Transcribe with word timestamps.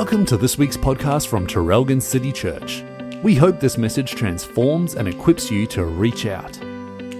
Welcome 0.00 0.24
to 0.26 0.38
this 0.38 0.56
week's 0.56 0.78
podcast 0.78 1.26
from 1.26 1.46
Traralgon 1.46 2.00
City 2.00 2.32
Church. 2.32 2.82
We 3.22 3.34
hope 3.34 3.60
this 3.60 3.76
message 3.76 4.12
transforms 4.12 4.94
and 4.94 5.06
equips 5.06 5.50
you 5.50 5.66
to 5.66 5.84
reach 5.84 6.24
out. 6.24 6.56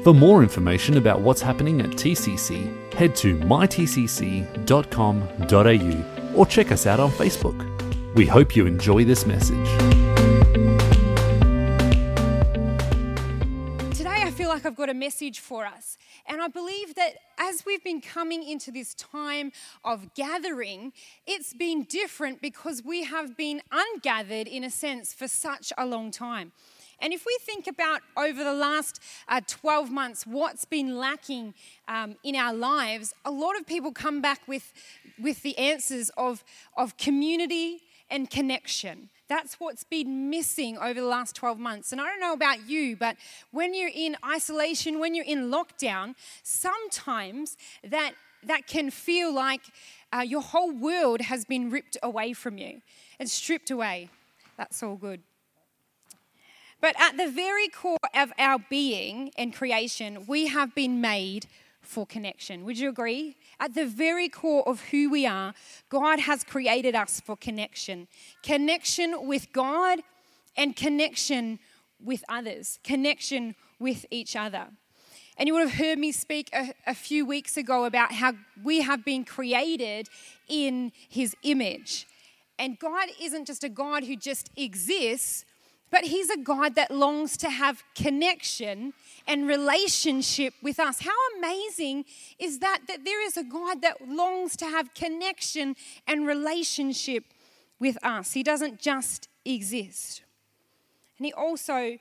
For 0.03 0.15
more 0.15 0.43
information 0.43 0.97
about 0.97 1.21
what's 1.21 1.43
happening 1.43 1.83
at 1.83 1.91
TCC, 1.91 2.95
head 2.95 3.15
to 3.17 3.37
mytcc.com.au 3.37 3.95
or 6.35 6.47
check 6.47 6.73
us 6.73 6.87
out 6.87 7.01
on 7.01 7.11
Facebook. 7.11 8.15
We 8.15 8.25
hope 8.25 8.57
you 8.57 8.65
enjoy 8.65 9.05
this 9.05 9.27
message. 9.27 10.00
Like 14.61 14.71
I've 14.71 14.77
got 14.77 14.91
a 14.91 14.95
message 14.95 15.41
for 15.41 15.65
us. 15.65 15.97
And 16.27 16.43
I 16.43 16.49
believe 16.49 16.95
that 16.97 17.15
as 17.39 17.65
we've 17.65 17.83
been 17.83 18.03
coming 18.03 18.47
into 18.47 18.71
this 18.71 18.93
time 18.93 19.53
of 19.87 20.13
gathering, 20.15 20.93
it's 21.27 21.55
been 21.55 21.85
different 21.85 22.43
because 22.43 22.85
we 22.85 23.05
have 23.05 23.39
been 23.39 23.63
ungathered 23.73 24.47
in 24.47 24.63
a 24.63 24.69
sense 24.69 25.15
for 25.15 25.29
such 25.29 25.73
a 25.79 25.87
long 25.87 26.11
time. 26.11 26.53
And 27.01 27.15
if 27.15 27.25
we 27.25 27.39
think 27.41 27.67
about 27.67 28.03
over 28.19 28.45
the 28.45 28.53
last 28.53 29.01
uh, 29.29 29.41
12 29.47 29.91
months, 29.91 30.27
what's 30.27 30.67
been 30.67 30.99
lacking 30.99 31.55
um, 31.89 32.17
in 32.23 32.37
our 32.37 32.53
lives, 32.53 33.15
a 33.25 33.31
lot 33.31 33.59
of 33.59 33.67
people 33.67 33.93
come 33.93 34.21
back 34.21 34.47
with, 34.47 34.75
with 35.19 35.41
the 35.41 35.57
answers 35.57 36.11
of, 36.19 36.45
of 36.77 36.99
community 36.99 37.81
and 38.11 38.29
connection. 38.29 39.09
That's 39.31 39.61
what's 39.61 39.85
been 39.85 40.29
missing 40.29 40.77
over 40.77 41.01
the 41.01 41.07
last 41.07 41.37
12 41.37 41.57
months. 41.57 41.93
And 41.93 42.01
I 42.01 42.07
don't 42.07 42.19
know 42.19 42.33
about 42.33 42.69
you, 42.69 42.97
but 42.97 43.17
when 43.53 43.75
you're 43.75 43.93
in 43.95 44.17
isolation, 44.27 44.99
when 44.99 45.15
you're 45.15 45.25
in 45.25 45.53
lockdown, 45.53 46.17
sometimes 46.43 47.57
that, 47.85 48.15
that 48.43 48.67
can 48.67 48.91
feel 48.91 49.33
like 49.33 49.61
uh, 50.13 50.23
your 50.23 50.43
whole 50.43 50.73
world 50.73 51.21
has 51.21 51.45
been 51.45 51.71
ripped 51.71 51.97
away 52.03 52.33
from 52.33 52.59
you 52.59 52.83
and 53.21 53.31
stripped 53.31 53.71
away. 53.71 54.11
That's 54.57 54.83
all 54.83 54.97
good. 54.97 55.23
But 56.81 56.97
at 57.01 57.17
the 57.17 57.31
very 57.31 57.69
core 57.69 57.99
of 58.13 58.33
our 58.37 58.59
being 58.69 59.31
and 59.39 59.55
creation, 59.55 60.25
we 60.27 60.49
have 60.49 60.75
been 60.75 61.01
made 61.01 61.47
for 61.91 62.07
connection. 62.07 62.65
Would 62.65 62.79
you 62.79 62.89
agree? 62.89 63.37
At 63.59 63.75
the 63.75 63.85
very 63.85 64.29
core 64.29 64.67
of 64.67 64.81
who 64.91 65.11
we 65.11 65.27
are, 65.27 65.53
God 65.89 66.21
has 66.21 66.45
created 66.45 66.95
us 66.95 67.21
for 67.21 67.37
connection 67.37 68.07
connection 68.43 69.27
with 69.27 69.53
God 69.53 70.01
and 70.57 70.77
connection 70.77 71.59
with 72.03 72.23
others, 72.29 72.79
connection 72.85 73.57
with 73.79 74.07
each 74.11 74.37
other. 74.37 74.69
And 75.37 75.47
you 75.47 75.55
would 75.55 75.69
have 75.69 75.79
heard 75.79 75.99
me 75.99 76.13
speak 76.13 76.49
a, 76.53 76.75
a, 76.87 76.95
few 76.95 77.25
weeks 77.27 77.57
ago 77.57 77.85
about 77.87 78.13
how 78.13 78.35
we 78.63 78.83
have 78.83 79.05
been 79.05 79.25
created 79.25 80.09
in 80.49 80.93
His 81.09 81.35
image. 81.43 82.07
And 82.59 82.79
God 82.79 83.09
isn't 83.21 83.47
just 83.47 83.65
a 83.65 83.69
God 83.69 84.05
who 84.05 84.17
just 84.17 84.51
exists, 84.57 85.45
but 85.91 86.05
He's 86.05 86.31
a 86.31 86.37
God 86.37 86.75
that 86.77 86.91
longs 86.91 87.37
to 87.39 87.51
have 87.51 87.83
connection 87.95 88.93
and 89.27 89.47
relationship 89.47 90.55
with 90.63 90.79
us. 90.79 91.01
How 91.01 91.17
amazing 91.39 92.05
is 92.39 92.61
that? 92.61 92.81
That 92.89 93.05
there 93.05 93.25
is 93.25 93.37
a 93.37 93.45
God 93.45 93.83
that 93.83 94.09
longs 94.09 94.57
to 94.59 94.67
have 94.67 94.95
connection 94.95 95.77
and 96.07 96.27
relationship 96.27 97.25
with 97.79 97.99
us. 98.05 98.33
He 98.33 98.43
doesn't 98.43 98.81
just 98.81 99.29
exist. 99.45 100.23
And 101.19 101.27
He 101.27 101.33
also 101.33 101.99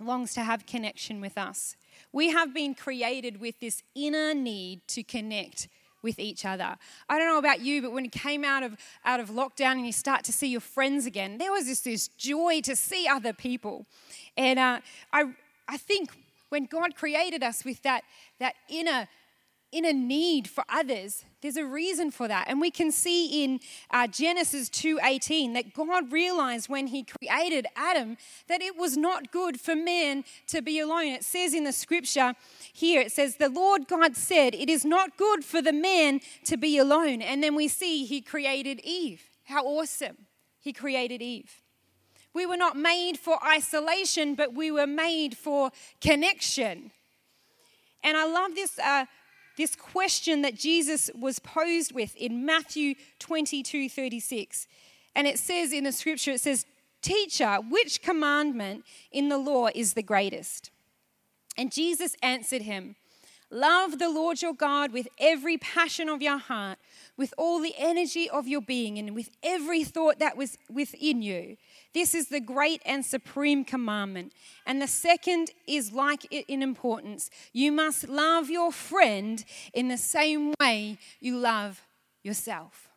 longs 0.00 0.34
to 0.34 0.42
have 0.42 0.66
connection 0.66 1.20
with 1.20 1.38
us. 1.38 1.76
We 2.12 2.30
have 2.30 2.52
been 2.52 2.74
created 2.74 3.40
with 3.40 3.60
this 3.60 3.82
inner 3.94 4.34
need 4.34 4.86
to 4.88 5.02
connect 5.02 5.68
with 6.06 6.20
each 6.20 6.44
other. 6.44 6.76
I 7.08 7.18
don't 7.18 7.26
know 7.26 7.38
about 7.38 7.60
you, 7.60 7.82
but 7.82 7.90
when 7.90 8.04
it 8.04 8.12
came 8.12 8.44
out 8.44 8.62
of, 8.62 8.76
out 9.04 9.18
of 9.18 9.30
lockdown 9.30 9.72
and 9.72 9.84
you 9.84 9.92
start 9.92 10.22
to 10.24 10.32
see 10.32 10.46
your 10.46 10.60
friends 10.60 11.04
again, 11.04 11.36
there 11.38 11.50
was 11.50 11.66
this, 11.66 11.80
this 11.80 12.06
joy 12.16 12.60
to 12.62 12.76
see 12.76 13.08
other 13.08 13.32
people. 13.32 13.86
And 14.36 14.58
uh, 14.58 14.80
I, 15.12 15.24
I 15.68 15.76
think 15.76 16.10
when 16.48 16.66
God 16.66 16.94
created 16.94 17.42
us 17.42 17.64
with 17.64 17.82
that, 17.82 18.04
that 18.38 18.54
inner 18.68 19.08
in 19.76 19.84
a 19.84 19.92
need 19.92 20.48
for 20.48 20.64
others. 20.70 21.22
There's 21.42 21.58
a 21.58 21.66
reason 21.66 22.10
for 22.10 22.26
that. 22.28 22.46
And 22.48 22.62
we 22.62 22.70
can 22.70 22.90
see 22.90 23.44
in 23.44 23.60
uh, 23.90 24.06
genesis 24.06 24.70
2.18 24.70 25.52
that 25.52 25.74
god 25.74 26.10
realized 26.10 26.70
when 26.70 26.86
he 26.86 27.04
created 27.04 27.66
adam 27.76 28.16
that 28.48 28.62
it 28.62 28.74
was 28.74 28.96
not 28.96 29.30
good 29.30 29.60
for 29.60 29.76
man 29.76 30.24
to 30.46 30.62
be 30.62 30.80
alone. 30.80 31.08
It 31.08 31.24
says 31.24 31.52
in 31.52 31.64
the 31.64 31.72
scripture 31.72 32.32
here 32.72 33.02
it 33.02 33.12
says 33.12 33.36
the 33.36 33.50
lord 33.50 33.86
god 33.86 34.16
said 34.16 34.54
it 34.54 34.70
is 34.70 34.86
not 34.86 35.18
good 35.18 35.44
for 35.44 35.60
the 35.60 35.74
man 35.74 36.20
to 36.44 36.56
be 36.56 36.78
alone. 36.78 37.20
And 37.20 37.42
then 37.42 37.54
we 37.54 37.68
see 37.68 38.06
he 38.06 38.22
created 38.22 38.80
eve. 38.82 39.24
How 39.44 39.66
awesome. 39.66 40.16
He 40.58 40.72
created 40.72 41.20
eve. 41.20 41.62
We 42.32 42.46
were 42.46 42.56
not 42.56 42.76
made 42.76 43.18
for 43.18 43.38
isolation 43.44 44.36
but 44.36 44.54
we 44.54 44.70
were 44.70 44.86
made 44.86 45.36
for 45.36 45.70
connection. 46.00 46.92
And 48.02 48.16
i 48.16 48.24
love 48.24 48.54
this 48.54 48.78
uh, 48.78 49.04
this 49.56 49.74
question 49.74 50.42
that 50.42 50.54
Jesus 50.54 51.10
was 51.18 51.38
posed 51.38 51.92
with 51.92 52.14
in 52.16 52.44
Matthew 52.44 52.94
22 53.18 53.88
36. 53.88 54.66
And 55.14 55.26
it 55.26 55.38
says 55.38 55.72
in 55.72 55.84
the 55.84 55.92
scripture, 55.92 56.32
it 56.32 56.40
says, 56.40 56.66
Teacher, 57.02 57.58
which 57.68 58.02
commandment 58.02 58.84
in 59.10 59.28
the 59.28 59.38
law 59.38 59.68
is 59.74 59.94
the 59.94 60.02
greatest? 60.02 60.70
And 61.56 61.72
Jesus 61.72 62.14
answered 62.22 62.62
him, 62.62 62.96
Love 63.50 64.00
the 64.00 64.08
Lord 64.08 64.42
your 64.42 64.52
God 64.52 64.92
with 64.92 65.06
every 65.20 65.56
passion 65.56 66.08
of 66.08 66.20
your 66.20 66.38
heart, 66.38 66.78
with 67.16 67.32
all 67.38 67.60
the 67.60 67.74
energy 67.78 68.28
of 68.28 68.48
your 68.48 68.60
being, 68.60 68.98
and 68.98 69.14
with 69.14 69.30
every 69.42 69.84
thought 69.84 70.18
that 70.18 70.36
was 70.36 70.58
within 70.68 71.22
you. 71.22 71.56
This 71.94 72.12
is 72.12 72.28
the 72.28 72.40
great 72.40 72.82
and 72.84 73.06
supreme 73.06 73.64
commandment. 73.64 74.32
And 74.66 74.82
the 74.82 74.88
second 74.88 75.52
is 75.66 75.92
like 75.92 76.26
it 76.32 76.44
in 76.48 76.60
importance. 76.60 77.30
You 77.52 77.70
must 77.70 78.08
love 78.08 78.50
your 78.50 78.72
friend 78.72 79.44
in 79.72 79.88
the 79.88 79.96
same 79.96 80.52
way 80.60 80.98
you 81.20 81.38
love 81.38 81.82
yourself. 82.24 82.88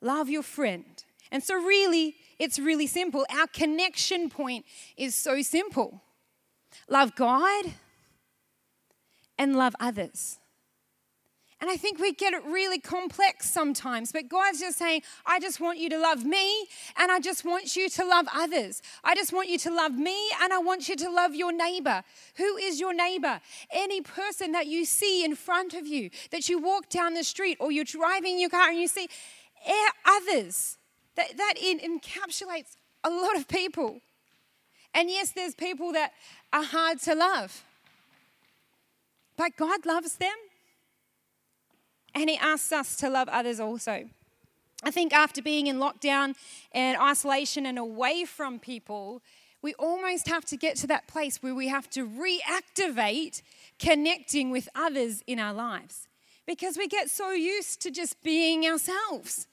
Love 0.00 0.30
your 0.30 0.42
friend. 0.42 1.04
And 1.30 1.42
so, 1.42 1.54
really, 1.54 2.14
it's 2.38 2.58
really 2.58 2.86
simple. 2.86 3.26
Our 3.30 3.46
connection 3.48 4.30
point 4.30 4.64
is 4.96 5.14
so 5.22 5.42
simple 5.42 6.00
love 6.88 7.14
God 7.14 7.74
and 9.38 9.56
love 9.56 9.74
others. 9.80 10.38
And 11.58 11.70
I 11.70 11.76
think 11.78 11.98
we 11.98 12.12
get 12.12 12.34
it 12.34 12.44
really 12.44 12.78
complex 12.78 13.48
sometimes, 13.48 14.12
but 14.12 14.28
God's 14.28 14.60
just 14.60 14.76
saying, 14.76 15.00
I 15.24 15.40
just 15.40 15.58
want 15.58 15.78
you 15.78 15.88
to 15.88 15.98
love 15.98 16.22
me 16.22 16.66
and 16.98 17.10
I 17.10 17.18
just 17.18 17.46
want 17.46 17.74
you 17.74 17.88
to 17.88 18.04
love 18.04 18.26
others. 18.34 18.82
I 19.02 19.14
just 19.14 19.32
want 19.32 19.48
you 19.48 19.56
to 19.60 19.74
love 19.74 19.92
me 19.92 20.16
and 20.42 20.52
I 20.52 20.58
want 20.58 20.86
you 20.90 20.96
to 20.96 21.10
love 21.10 21.34
your 21.34 21.52
neighbor. 21.52 22.02
Who 22.36 22.58
is 22.58 22.78
your 22.78 22.92
neighbor? 22.92 23.40
Any 23.70 24.02
person 24.02 24.52
that 24.52 24.66
you 24.66 24.84
see 24.84 25.24
in 25.24 25.34
front 25.34 25.72
of 25.72 25.86
you, 25.86 26.10
that 26.30 26.46
you 26.50 26.58
walk 26.58 26.90
down 26.90 27.14
the 27.14 27.24
street 27.24 27.56
or 27.58 27.72
you're 27.72 27.84
driving 27.84 28.38
your 28.38 28.50
car 28.50 28.68
and 28.68 28.78
you 28.78 28.88
see 28.88 29.08
eh, 29.64 29.88
others. 30.04 30.76
That, 31.16 31.34
that 31.38 31.54
encapsulates 31.56 32.76
a 33.02 33.08
lot 33.08 33.34
of 33.34 33.48
people. 33.48 34.02
And 34.92 35.08
yes, 35.08 35.32
there's 35.32 35.54
people 35.54 35.92
that 35.92 36.12
are 36.52 36.64
hard 36.64 37.00
to 37.02 37.14
love, 37.14 37.64
but 39.36 39.56
God 39.56 39.86
loves 39.86 40.16
them 40.16 40.36
and 42.14 42.30
He 42.30 42.36
asks 42.36 42.72
us 42.72 42.96
to 42.96 43.10
love 43.10 43.28
others 43.28 43.60
also. 43.60 44.08
I 44.82 44.90
think 44.90 45.12
after 45.12 45.40
being 45.42 45.66
in 45.66 45.78
lockdown 45.78 46.34
and 46.72 46.98
isolation 46.98 47.66
and 47.66 47.78
away 47.78 48.24
from 48.24 48.58
people, 48.58 49.22
we 49.62 49.74
almost 49.74 50.28
have 50.28 50.44
to 50.46 50.56
get 50.56 50.76
to 50.76 50.86
that 50.88 51.08
place 51.08 51.42
where 51.42 51.54
we 51.54 51.68
have 51.68 51.88
to 51.90 52.06
reactivate 52.06 53.42
connecting 53.78 54.50
with 54.50 54.68
others 54.74 55.22
in 55.26 55.38
our 55.38 55.52
lives 55.52 56.08
because 56.46 56.76
we 56.76 56.86
get 56.86 57.10
so 57.10 57.30
used 57.30 57.80
to 57.82 57.90
just 57.90 58.22
being 58.22 58.64
ourselves 58.64 59.48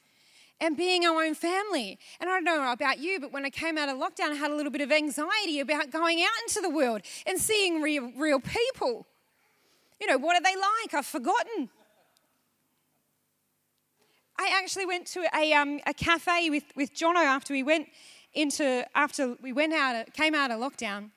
and 0.62 0.78
being 0.78 1.06
our 1.06 1.24
own 1.24 1.34
family. 1.34 1.98
And 2.20 2.30
I 2.30 2.34
don't 2.40 2.46
know 2.46 2.72
about 2.72 3.00
you, 3.00 3.20
but 3.20 3.34
when 3.34 3.46
I 3.46 3.50
came 3.50 3.78
out 3.78 3.90
of 3.90 3.98
lockdown, 3.98 4.32
I 4.32 4.36
had 4.36 4.52
a 4.52 4.56
little 4.56 4.72
bit 4.72 4.82
of 4.82 4.92
anxiety 4.92 5.60
about 5.60 5.90
going 5.90 6.22
out 6.22 6.32
into 6.48 6.62
the 6.62 6.70
world 6.70 7.02
and 7.26 7.40
seeing 7.40 7.82
real, 7.82 8.12
real 8.18 8.40
people. 8.40 9.08
You 10.04 10.10
know, 10.10 10.18
what 10.18 10.36
are 10.36 10.42
they 10.44 10.54
like? 10.54 10.94
I've 10.94 11.06
forgotten. 11.06 11.70
I 14.38 14.52
actually 14.62 14.86
went 14.86 15.08
to 15.08 15.26
a, 15.34 15.54
um, 15.54 15.80
a 15.88 15.94
cafe 15.94 16.50
with, 16.50 16.66
with 16.76 16.94
Jono 16.94 17.24
after 17.24 17.54
we 17.54 17.64
went 17.64 17.88
into, 18.34 18.86
after 18.96 19.38
we 19.42 19.54
went 19.54 19.72
out, 19.72 20.12
came 20.12 20.36
out 20.36 20.52
of 20.52 20.60
lockdown. 20.60 21.12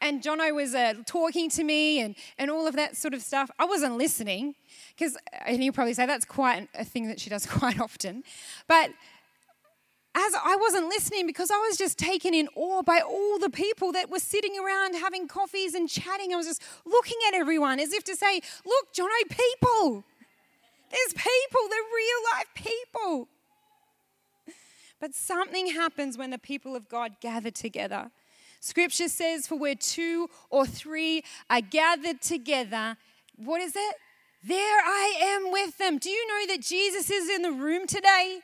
And 0.00 0.22
Jono 0.22 0.54
was 0.54 0.74
uh, 0.74 0.94
talking 1.04 1.50
to 1.50 1.62
me 1.62 2.00
and, 2.00 2.14
and 2.38 2.50
all 2.50 2.66
of 2.66 2.74
that 2.76 2.96
sort 2.96 3.12
of 3.12 3.20
stuff. 3.20 3.50
I 3.58 3.66
wasn't 3.66 3.98
listening 3.98 4.54
because, 4.96 5.18
and 5.44 5.62
he'll 5.62 5.74
probably 5.74 5.92
say 5.92 6.06
that's 6.06 6.24
quite 6.24 6.70
a 6.74 6.86
thing 6.86 7.06
that 7.08 7.20
she 7.20 7.28
does 7.28 7.44
quite 7.58 7.78
often. 7.78 8.22
But 8.66 8.92
as 10.14 10.34
I 10.44 10.56
wasn't 10.56 10.88
listening 10.88 11.26
because 11.26 11.50
I 11.50 11.56
was 11.56 11.78
just 11.78 11.98
taken 11.98 12.34
in 12.34 12.48
awe 12.54 12.82
by 12.82 13.00
all 13.00 13.38
the 13.38 13.48
people 13.48 13.92
that 13.92 14.10
were 14.10 14.18
sitting 14.18 14.58
around 14.58 14.94
having 14.94 15.26
coffees 15.26 15.74
and 15.74 15.88
chatting. 15.88 16.34
I 16.34 16.36
was 16.36 16.46
just 16.46 16.62
looking 16.84 17.16
at 17.28 17.34
everyone 17.34 17.80
as 17.80 17.92
if 17.92 18.04
to 18.04 18.16
say, 18.16 18.40
Look, 18.64 18.92
Jono, 18.94 19.08
people. 19.28 20.04
There's 20.90 21.14
people, 21.14 21.60
they're 21.70 21.78
real 21.80 22.22
life 22.36 22.46
people. 22.54 23.28
But 25.00 25.14
something 25.14 25.68
happens 25.68 26.18
when 26.18 26.30
the 26.30 26.38
people 26.38 26.76
of 26.76 26.88
God 26.88 27.12
gather 27.20 27.50
together. 27.50 28.10
Scripture 28.60 29.08
says, 29.08 29.46
For 29.48 29.58
where 29.58 29.74
two 29.74 30.28
or 30.50 30.66
three 30.66 31.24
are 31.48 31.62
gathered 31.62 32.20
together, 32.20 32.96
what 33.36 33.62
is 33.62 33.74
it? 33.74 33.96
There 34.44 34.58
I 34.84 35.14
am 35.20 35.50
with 35.50 35.78
them. 35.78 35.98
Do 35.98 36.10
you 36.10 36.28
know 36.28 36.54
that 36.54 36.62
Jesus 36.62 37.10
is 37.10 37.30
in 37.30 37.42
the 37.42 37.52
room 37.52 37.86
today? 37.86 38.40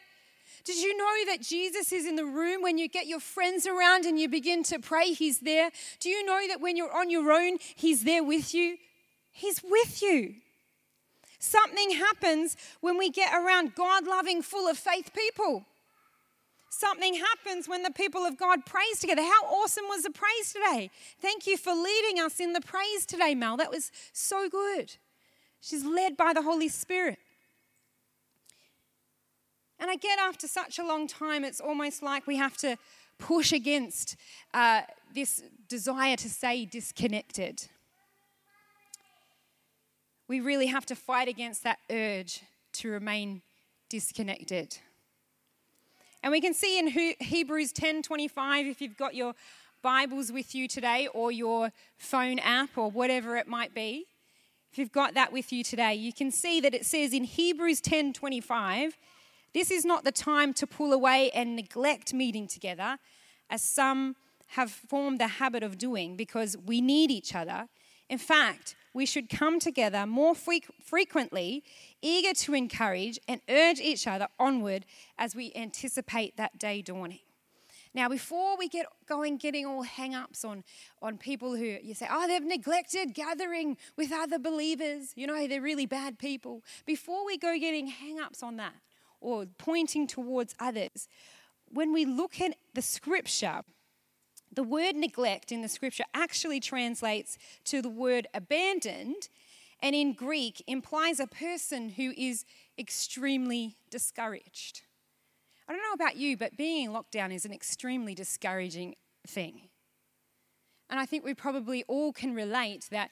Did 0.69 0.82
you 0.82 0.94
know 0.99 1.32
that 1.32 1.41
Jesus 1.41 1.93
is 1.93 2.05
in 2.05 2.17
the 2.17 2.26
room 2.26 2.61
when 2.61 2.76
you 2.76 2.88
get 2.88 3.06
your 3.06 3.20
friends 3.20 3.67
around 3.67 4.05
and 4.05 4.20
you 4.20 4.29
begin 4.29 4.62
to 4.65 4.79
pray? 4.79 5.15
He's 5.15 5.38
there. 5.38 5.70
Do 5.99 6.11
you 6.11 6.26
know 6.26 6.47
that 6.47 6.61
when 6.61 6.76
you're 6.76 6.94
on 6.94 7.09
your 7.09 7.32
own, 7.32 7.56
He's 7.75 8.05
there 8.05 8.23
with 8.23 8.53
you? 8.53 8.76
He's 9.32 9.62
with 9.65 10.03
you. 10.03 10.35
Something 11.38 11.93
happens 11.93 12.59
when 12.82 12.99
we 12.99 13.09
get 13.09 13.32
around 13.32 13.76
God 13.76 14.06
loving, 14.06 14.43
full 14.43 14.69
of 14.69 14.76
faith 14.76 15.11
people. 15.15 15.65
Something 16.69 17.15
happens 17.15 17.67
when 17.67 17.82
the 17.82 17.91
people 17.91 18.26
of 18.26 18.37
God 18.37 18.67
praise 18.67 18.99
together. 19.00 19.23
How 19.23 19.47
awesome 19.47 19.85
was 19.88 20.03
the 20.03 20.11
praise 20.11 20.53
today? 20.53 20.91
Thank 21.23 21.47
you 21.47 21.56
for 21.56 21.73
leading 21.73 22.20
us 22.20 22.41
in 22.41 22.53
the 22.53 22.61
praise 22.61 23.06
today, 23.06 23.35
Mel. 23.35 23.56
That 23.56 23.70
was 23.70 23.91
so 24.12 24.50
good. 24.50 24.97
She's 25.62 25.87
led 25.87 26.19
by 26.19 26.35
the 26.35 26.43
Holy 26.43 26.69
Spirit. 26.69 27.19
And 29.81 29.91
I 29.91 29.97
get 29.97 30.19
after 30.19 30.49
such 30.49 30.79
a 30.79 30.85
long 30.85 31.07
time, 31.07 31.45
it's 31.45 31.61
almost 31.61 32.03
like 32.03 32.27
we 32.27 32.37
have 32.37 32.57
to 32.59 32.77
push 33.19 33.53
against 33.53 34.17
uh, 34.55 34.83
this 35.15 35.43
desire 35.69 36.17
to 36.17 36.29
stay 36.29 36.65
disconnected. 36.65 37.67
We 40.27 40.41
really 40.41 40.67
have 40.67 40.87
to 40.87 40.97
fight 40.97 41.29
against 41.29 41.65
that 41.65 41.79
urge 41.91 42.43
to 42.75 42.91
remain 42.91 43.43
disconnected. 43.89 44.79
And 46.23 46.33
we 46.33 46.41
can 46.41 46.55
see 46.55 46.79
in 46.79 46.89
Hebrews 47.21 47.73
10:25 47.73 48.67
if 48.67 48.81
you've 48.81 48.97
got 48.97 49.15
your 49.15 49.35
Bibles 49.81 50.33
with 50.33 50.55
you 50.55 50.67
today 50.67 51.09
or 51.15 51.31
your 51.31 51.71
phone 51.97 52.41
app 52.41 52.77
or 52.77 52.91
whatever 52.91 53.37
it 53.37 53.47
might 53.47 53.75
be. 53.75 54.07
If 54.73 54.79
you've 54.79 54.93
got 54.93 55.15
that 55.15 55.33
with 55.33 55.53
you 55.53 55.63
today, 55.63 55.95
you 55.95 56.13
can 56.13 56.31
see 56.31 56.61
that 56.61 56.75
it 56.75 56.85
says 56.85 57.13
in 57.13 57.25
Hebrews 57.25 57.81
10:25 57.81 58.97
this 59.58 59.72
is 59.72 59.84
not 59.84 60.05
the 60.05 60.12
time 60.12 60.55
to 60.55 60.69
pull 60.69 60.93
away 60.93 61.31
and 61.32 61.56
neglect 61.56 62.14
meeting 62.14 62.46
together, 62.46 62.96
as 63.50 63.60
some 63.60 64.14
have 64.52 64.70
formed 64.70 65.19
the 65.19 65.26
habit 65.26 65.64
of 65.64 65.76
doing, 65.76 66.16
because 66.16 66.56
we 66.64 66.81
need 66.81 67.10
each 67.10 67.34
other. 67.34 67.66
In 68.08 68.19
fact, 68.19 68.76
we 68.94 69.05
should 69.05 69.28
come 69.28 69.58
together 69.58 70.06
more 70.06 70.34
frequently, 70.34 71.64
eager 72.00 72.32
to 72.34 72.55
encourage 72.55 73.19
and 73.26 73.40
urge 73.49 73.81
each 73.81 74.06
other 74.06 74.28
onward 74.38 74.87
as 75.19 75.34
we 75.34 75.52
anticipate 75.56 76.37
that 76.37 76.56
day 76.56 76.81
dawning. 76.81 77.19
Now, 77.94 78.08
before 78.08 78.56
we 78.56 78.69
get 78.69 78.87
going, 79.08 79.38
getting 79.38 79.66
all 79.66 79.82
hang 79.82 80.14
ups 80.14 80.44
on, 80.44 80.62
on 81.02 81.19
people 81.19 81.56
who 81.56 81.78
you 81.82 81.94
say, 81.94 82.06
oh, 82.08 82.28
they've 82.28 82.44
neglected 82.44 83.12
gathering 83.12 83.76
with 83.96 84.12
other 84.12 84.38
believers, 84.38 85.12
you 85.16 85.26
know, 85.26 85.49
they're 85.49 85.60
really 85.60 85.87
bad 85.87 86.19
people. 86.19 86.62
Before 86.87 87.26
we 87.26 87.37
go 87.37 87.58
getting 87.58 87.88
hang 87.88 88.20
ups 88.20 88.43
on 88.43 88.56
that, 88.58 88.75
or 89.20 89.47
pointing 89.59 90.06
towards 90.06 90.55
others. 90.59 91.09
When 91.69 91.93
we 91.93 92.05
look 92.05 92.41
at 92.41 92.55
the 92.75 92.82
scripture, 92.82 93.62
the 94.53 94.62
word 94.62 94.97
neglect 94.97 95.53
in 95.53 95.62
the 95.62 95.69
scripture 95.69 96.05
actually 96.15 96.61
translates 96.61 97.38
to 97.65 97.82
the 97.82 97.88
word 97.88 98.26
abandoned, 98.32 99.29
and 99.81 99.94
in 99.94 100.12
Greek 100.12 100.62
implies 100.67 101.20
a 101.20 101.26
person 101.26 101.91
who 101.91 102.12
is 102.17 102.44
extremely 102.79 103.76
discouraged. 103.91 104.82
I 105.69 105.73
don't 105.73 105.82
know 105.82 105.93
about 105.93 106.17
you, 106.17 106.37
but 106.37 106.56
being 106.56 106.87
in 106.87 106.93
lockdown 106.93 107.32
is 107.32 107.44
an 107.44 107.53
extremely 107.53 108.15
discouraging 108.15 108.94
thing. 109.26 109.69
And 110.88 110.99
I 110.99 111.05
think 111.05 111.25
we 111.25 111.35
probably 111.35 111.85
all 111.87 112.12
can 112.12 112.35
relate 112.35 112.87
that 112.91 113.11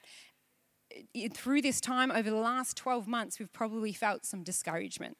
eh, 1.15 1.27
through 1.31 1.61
this 1.61 1.79
time, 1.79 2.11
over 2.11 2.29
the 2.29 2.35
last 2.35 2.75
12 2.77 3.07
months, 3.07 3.37
we've 3.37 3.53
probably 3.53 3.93
felt 3.93 4.25
some 4.25 4.41
discouragement. 4.41 5.17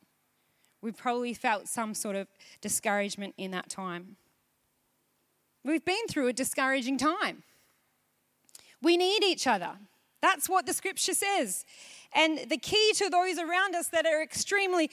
We 0.81 0.91
probably 0.91 1.33
felt 1.33 1.67
some 1.67 1.93
sort 1.93 2.15
of 2.15 2.27
discouragement 2.61 3.33
in 3.37 3.51
that 3.51 3.69
time. 3.69 4.17
We've 5.63 5.83
been 5.83 6.07
through 6.07 6.27
a 6.27 6.33
discouraging 6.33 6.97
time. 6.97 7.43
We 8.81 8.95
need 8.95 9.23
each 9.23 9.47
other. 9.47 9.71
That's 10.21 10.49
what 10.49 10.65
the 10.65 10.73
scripture 10.73 11.13
says. 11.13 11.65
And 12.13 12.39
the 12.49 12.57
key 12.57 12.91
to 12.95 13.09
those 13.09 13.37
around 13.37 13.75
us 13.75 13.89
that 13.89 14.05
are 14.05 14.23
extremely 14.23 14.89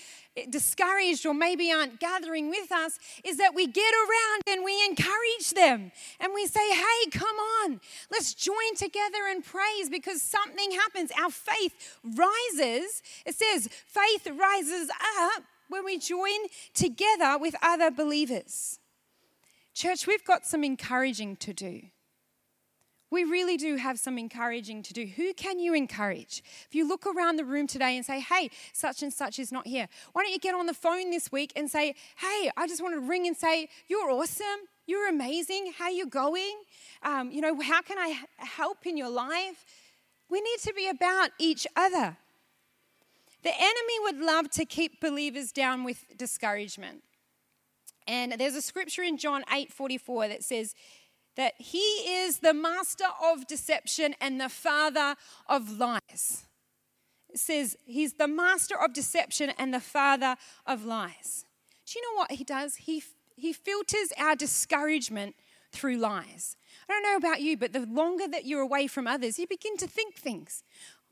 discouraged 0.50 1.24
or 1.24 1.32
maybe 1.32 1.70
aren't 1.72 2.00
gathering 2.00 2.50
with 2.50 2.70
us 2.72 2.98
is 3.24 3.38
that 3.38 3.54
we 3.54 3.66
get 3.66 3.94
around 3.94 4.42
and 4.48 4.64
we 4.64 4.84
encourage 4.84 5.50
them 5.54 5.92
and 6.20 6.34
we 6.34 6.46
say, 6.46 6.70
hey, 6.72 7.10
come 7.10 7.36
on, 7.64 7.80
let's 8.10 8.34
join 8.34 8.74
together 8.76 9.28
and 9.30 9.44
praise 9.44 9.88
because 9.88 10.20
something 10.22 10.72
happens. 10.72 11.10
Our 11.18 11.30
faith 11.30 11.98
rises. 12.04 13.02
It 13.24 13.36
says, 13.36 13.68
faith 13.86 14.26
rises 14.26 14.90
up 15.20 15.44
when 15.68 15.84
we 15.84 15.98
join 15.98 16.48
together 16.72 17.38
with 17.38 17.54
other 17.62 17.90
believers. 17.90 18.78
Church, 19.74 20.06
we've 20.06 20.24
got 20.24 20.46
some 20.46 20.62
encouraging 20.62 21.36
to 21.36 21.52
do. 21.52 21.82
We 23.10 23.22
really 23.22 23.56
do 23.56 23.76
have 23.76 23.98
some 23.98 24.18
encouraging 24.18 24.82
to 24.82 24.92
do. 24.92 25.06
Who 25.06 25.34
can 25.34 25.60
you 25.60 25.72
encourage? 25.72 26.42
If 26.66 26.74
you 26.74 26.86
look 26.86 27.06
around 27.06 27.36
the 27.36 27.44
room 27.44 27.68
today 27.68 27.96
and 27.96 28.04
say, 28.04 28.18
hey, 28.18 28.50
such 28.72 29.04
and 29.04 29.12
such 29.12 29.38
is 29.38 29.52
not 29.52 29.68
here, 29.68 29.88
why 30.12 30.24
don't 30.24 30.32
you 30.32 30.38
get 30.38 30.54
on 30.54 30.66
the 30.66 30.74
phone 30.74 31.10
this 31.10 31.30
week 31.30 31.52
and 31.54 31.70
say, 31.70 31.94
hey, 32.16 32.50
I 32.56 32.66
just 32.66 32.82
want 32.82 32.94
to 32.94 33.00
ring 33.00 33.28
and 33.28 33.36
say, 33.36 33.68
you're 33.86 34.10
awesome, 34.10 34.66
you're 34.86 35.08
amazing, 35.08 35.72
how 35.78 35.90
you 35.90 36.06
going? 36.06 36.56
Um, 37.04 37.30
you 37.30 37.40
know, 37.40 37.60
how 37.60 37.82
can 37.82 37.98
I 37.98 38.18
help 38.38 38.84
in 38.84 38.96
your 38.96 39.10
life? 39.10 39.64
We 40.28 40.40
need 40.40 40.58
to 40.62 40.72
be 40.74 40.88
about 40.88 41.30
each 41.38 41.68
other. 41.76 42.16
The 43.44 43.54
enemy 43.54 44.00
would 44.00 44.18
love 44.18 44.50
to 44.52 44.64
keep 44.64 45.00
believers 45.00 45.52
down 45.52 45.84
with 45.84 46.16
discouragement. 46.16 47.02
And 48.06 48.32
there's 48.32 48.54
a 48.54 48.62
scripture 48.62 49.02
in 49.02 49.18
John 49.18 49.44
8:44 49.50 50.28
that 50.28 50.42
says 50.42 50.74
that 51.36 51.54
he 51.58 51.78
is 51.78 52.38
the 52.38 52.54
master 52.54 53.06
of 53.22 53.46
deception 53.46 54.14
and 54.20 54.40
the 54.40 54.48
father 54.48 55.16
of 55.46 55.70
lies. 55.78 56.46
It 57.28 57.38
says 57.38 57.76
he's 57.84 58.14
the 58.14 58.28
master 58.28 58.80
of 58.80 58.92
deception 58.92 59.50
and 59.50 59.74
the 59.74 59.80
father 59.80 60.36
of 60.64 60.84
lies. 60.84 61.44
Do 61.86 61.98
you 61.98 62.02
know 62.02 62.18
what 62.18 62.32
he 62.32 62.44
does? 62.44 62.76
He 62.76 63.02
he 63.36 63.52
filters 63.52 64.12
our 64.16 64.36
discouragement 64.36 65.34
through 65.72 65.96
lies. 65.96 66.56
I 66.88 66.92
don't 66.92 67.02
know 67.02 67.16
about 67.16 67.40
you, 67.40 67.56
but 67.56 67.72
the 67.72 67.80
longer 67.80 68.28
that 68.28 68.46
you're 68.46 68.60
away 68.60 68.86
from 68.86 69.06
others, 69.06 69.38
you 69.38 69.46
begin 69.46 69.76
to 69.78 69.88
think 69.88 70.14
things 70.14 70.62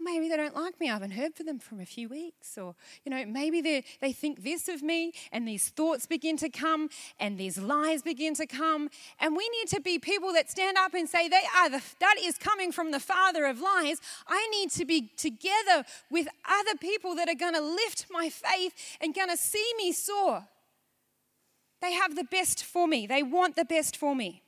maybe 0.03 0.29
they 0.29 0.37
don't 0.37 0.55
like 0.55 0.79
me. 0.81 0.91
I 0.91 0.95
haven't 0.95 1.13
heard 1.13 1.35
from 1.35 1.47
them 1.47 1.59
from 1.59 1.81
a 1.81 1.87
few 1.87 2.09
weeks. 2.09 2.59
Or, 2.59 2.75
you 3.05 3.11
know, 3.11 3.25
maybe 3.27 3.61
they 3.61 3.85
they 4.01 4.13
think 4.13 4.43
this 4.43 4.69
of 4.69 4.83
me, 4.83 5.13
and 5.31 5.47
these 5.47 5.69
thoughts 5.69 6.07
begin 6.07 6.37
to 6.39 6.49
come, 6.49 6.89
and 7.19 7.39
these 7.39 7.59
lies 7.59 8.03
begin 8.03 8.35
to 8.35 8.47
come. 8.47 8.91
And 9.21 9.37
we 9.37 9.49
need 9.49 9.69
to 9.69 9.81
be 9.81 9.99
people 9.99 10.33
that 10.33 10.51
stand 10.51 10.77
up 10.77 10.95
and 10.95 11.09
say, 11.09 11.29
they 11.29 11.43
are 11.59 11.71
the, 11.71 11.83
that 12.01 12.17
is 12.21 12.39
coming 12.39 12.73
from 12.73 12.91
the 12.91 13.01
father 13.01 13.47
of 13.47 13.61
lies. 13.61 14.01
I 14.27 14.47
need 14.49 14.71
to 14.73 14.85
be 14.85 15.11
together 15.17 15.85
with 16.11 16.29
other 16.49 16.77
people 16.79 17.15
that 17.17 17.29
are 17.29 17.35
going 17.35 17.55
to 17.55 17.63
lift 17.63 18.07
my 18.11 18.29
faith 18.29 18.75
and 19.01 19.15
going 19.15 19.31
to 19.31 19.37
see 19.37 19.73
me 19.77 19.93
soar. 19.93 20.47
They 21.81 21.93
have 21.93 22.15
the 22.15 22.25
best 22.25 22.65
for 22.65 22.87
me, 22.87 23.07
they 23.07 23.23
want 23.23 23.57
the 23.57 23.65
best 23.65 23.97
for 23.97 24.15
me. 24.15 24.43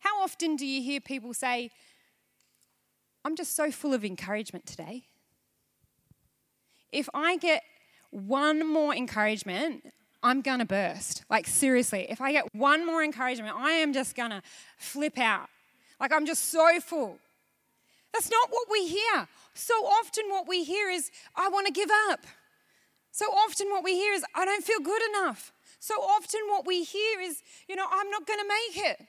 How 0.00 0.22
often 0.22 0.56
do 0.56 0.66
you 0.66 0.82
hear 0.82 1.00
people 1.00 1.34
say, 1.34 1.70
I'm 3.24 3.36
just 3.36 3.54
so 3.54 3.70
full 3.70 3.94
of 3.94 4.04
encouragement 4.04 4.66
today. 4.66 5.04
If 6.92 7.08
I 7.14 7.36
get 7.36 7.62
one 8.10 8.66
more 8.66 8.94
encouragement, 8.94 9.92
I'm 10.22 10.40
gonna 10.42 10.64
burst. 10.64 11.24
Like, 11.30 11.46
seriously, 11.46 12.06
if 12.08 12.20
I 12.20 12.32
get 12.32 12.54
one 12.54 12.84
more 12.84 13.02
encouragement, 13.02 13.54
I 13.56 13.72
am 13.72 13.92
just 13.92 14.14
gonna 14.14 14.42
flip 14.76 15.18
out. 15.18 15.48
Like, 16.00 16.12
I'm 16.12 16.26
just 16.26 16.46
so 16.46 16.80
full. 16.80 17.18
That's 18.12 18.30
not 18.30 18.50
what 18.50 18.66
we 18.70 18.88
hear. 18.88 19.28
So 19.54 19.74
often, 19.74 20.24
what 20.28 20.48
we 20.48 20.64
hear 20.64 20.88
is, 20.88 21.10
I 21.36 21.48
wanna 21.48 21.70
give 21.70 21.90
up. 22.08 22.26
So 23.12 23.26
often, 23.26 23.68
what 23.70 23.84
we 23.84 23.94
hear 23.94 24.12
is, 24.14 24.24
I 24.34 24.44
don't 24.44 24.64
feel 24.64 24.80
good 24.80 25.02
enough. 25.10 25.52
So 25.78 25.94
often, 25.94 26.40
what 26.48 26.66
we 26.66 26.84
hear 26.84 27.20
is, 27.20 27.42
you 27.68 27.76
know, 27.76 27.86
I'm 27.90 28.10
not 28.10 28.26
gonna 28.26 28.44
make 28.48 28.84
it. 28.84 29.06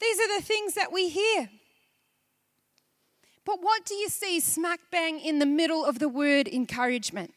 These 0.00 0.20
are 0.20 0.36
the 0.38 0.44
things 0.44 0.74
that 0.74 0.92
we 0.92 1.08
hear. 1.08 1.48
But 3.48 3.62
what 3.62 3.86
do 3.86 3.94
you 3.94 4.10
see 4.10 4.40
smack 4.40 4.78
bang 4.90 5.18
in 5.18 5.38
the 5.38 5.46
middle 5.46 5.82
of 5.82 6.00
the 6.00 6.08
word 6.10 6.48
encouragement? 6.48 7.32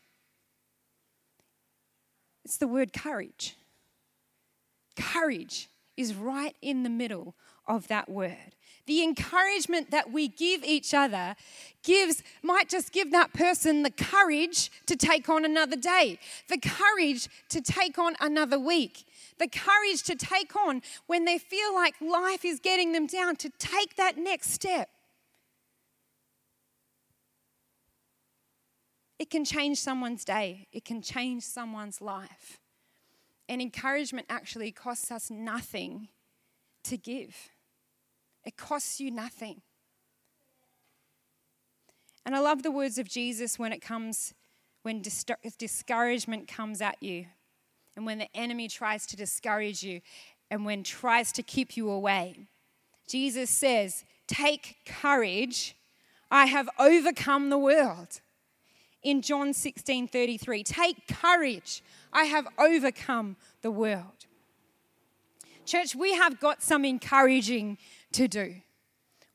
It's 2.43 2.57
the 2.57 2.67
word 2.67 2.91
courage. 2.91 3.55
Courage 4.97 5.69
is 5.95 6.13
right 6.13 6.53
in 6.61 6.83
the 6.83 6.89
middle 6.89 7.33
of 7.65 7.87
that 7.87 8.09
word. 8.09 8.57
The 8.87 9.01
encouragement 9.01 9.91
that 9.91 10.11
we 10.11 10.27
give 10.27 10.65
each 10.65 10.93
other 10.93 11.37
gives 11.81 12.23
might 12.43 12.67
just 12.67 12.91
give 12.91 13.11
that 13.11 13.31
person 13.31 13.83
the 13.83 13.89
courage 13.89 14.69
to 14.87 14.97
take 14.97 15.29
on 15.29 15.45
another 15.45 15.77
day, 15.77 16.19
the 16.49 16.57
courage 16.57 17.29
to 17.47 17.61
take 17.61 17.97
on 17.97 18.17
another 18.19 18.59
week, 18.59 19.05
the 19.39 19.47
courage 19.47 20.03
to 20.03 20.15
take 20.15 20.57
on 20.57 20.81
when 21.07 21.23
they 21.23 21.37
feel 21.37 21.73
like 21.73 21.95
life 22.01 22.43
is 22.43 22.59
getting 22.59 22.91
them 22.91 23.07
down 23.07 23.37
to 23.37 23.49
take 23.59 23.95
that 23.95 24.17
next 24.17 24.51
step. 24.51 24.89
It 29.21 29.29
can 29.29 29.45
change 29.45 29.77
someone's 29.77 30.25
day, 30.25 30.67
it 30.73 30.83
can 30.83 31.03
change 31.03 31.43
someone's 31.43 32.01
life. 32.01 32.59
And 33.47 33.61
encouragement 33.61 34.25
actually 34.31 34.71
costs 34.71 35.11
us 35.11 35.29
nothing 35.29 36.07
to 36.85 36.97
give, 36.97 37.35
it 38.43 38.57
costs 38.57 38.99
you 38.99 39.11
nothing. 39.11 39.61
And 42.25 42.35
I 42.35 42.39
love 42.39 42.63
the 42.63 42.71
words 42.71 42.97
of 42.97 43.07
Jesus 43.07 43.59
when 43.59 43.71
it 43.71 43.79
comes, 43.79 44.33
when 44.81 45.03
discouragement 45.03 46.47
comes 46.47 46.81
at 46.81 46.97
you, 46.99 47.27
and 47.95 48.07
when 48.07 48.17
the 48.17 48.35
enemy 48.35 48.67
tries 48.67 49.05
to 49.05 49.15
discourage 49.15 49.83
you, 49.83 50.01
and 50.49 50.65
when 50.65 50.81
tries 50.81 51.31
to 51.33 51.43
keep 51.43 51.77
you 51.77 51.91
away. 51.91 52.47
Jesus 53.07 53.51
says, 53.51 54.03
Take 54.25 54.77
courage, 54.83 55.75
I 56.31 56.47
have 56.47 56.67
overcome 56.79 57.51
the 57.51 57.59
world 57.59 58.21
in 59.03 59.21
John 59.21 59.53
16 59.53 60.07
33. 60.07 60.63
Take 60.63 61.07
courage, 61.07 61.83
I 62.13 62.25
have 62.25 62.47
overcome 62.57 63.35
the 63.61 63.71
world. 63.71 64.25
Church, 65.65 65.95
we 65.95 66.13
have 66.13 66.39
got 66.39 66.61
some 66.61 66.83
encouraging 66.83 67.77
to 68.13 68.27
do. 68.27 68.55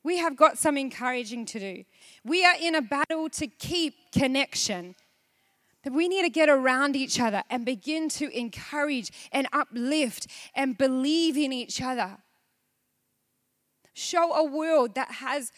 We 0.03 0.17
have 0.17 0.37
got 0.37 0.57
some 0.57 0.77
encouraging 0.77 1.45
to 1.47 1.59
do. 1.59 1.83
We 2.23 2.45
are 2.45 2.55
in 2.59 2.75
a 2.75 2.81
battle 2.81 3.29
to 3.29 3.47
keep 3.47 3.95
connection. 4.11 4.95
That 5.83 5.93
we 5.93 6.07
need 6.07 6.23
to 6.23 6.29
get 6.29 6.49
around 6.49 6.95
each 6.95 7.19
other 7.19 7.43
and 7.49 7.65
begin 7.65 8.09
to 8.09 8.29
encourage 8.37 9.11
and 9.31 9.47
uplift 9.53 10.27
and 10.53 10.77
believe 10.77 11.37
in 11.37 11.53
each 11.53 11.81
other. 11.81 12.17
Show 13.93 14.33
a 14.33 14.43
world 14.43 14.95
that 14.95 15.11
has 15.11 15.51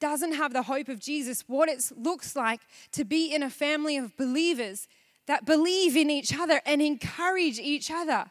doesn't 0.00 0.34
have 0.34 0.52
the 0.52 0.62
hope 0.62 0.88
of 0.88 1.00
Jesus, 1.00 1.44
what 1.46 1.68
it 1.68 1.90
looks 1.96 2.36
like 2.36 2.60
to 2.92 3.04
be 3.04 3.34
in 3.34 3.42
a 3.42 3.50
family 3.50 3.96
of 3.96 4.16
believers 4.16 4.88
that 5.26 5.44
believe 5.44 5.96
in 5.96 6.10
each 6.10 6.36
other 6.38 6.60
and 6.64 6.80
encourage 6.80 7.58
each 7.58 7.90
other. 7.90 8.26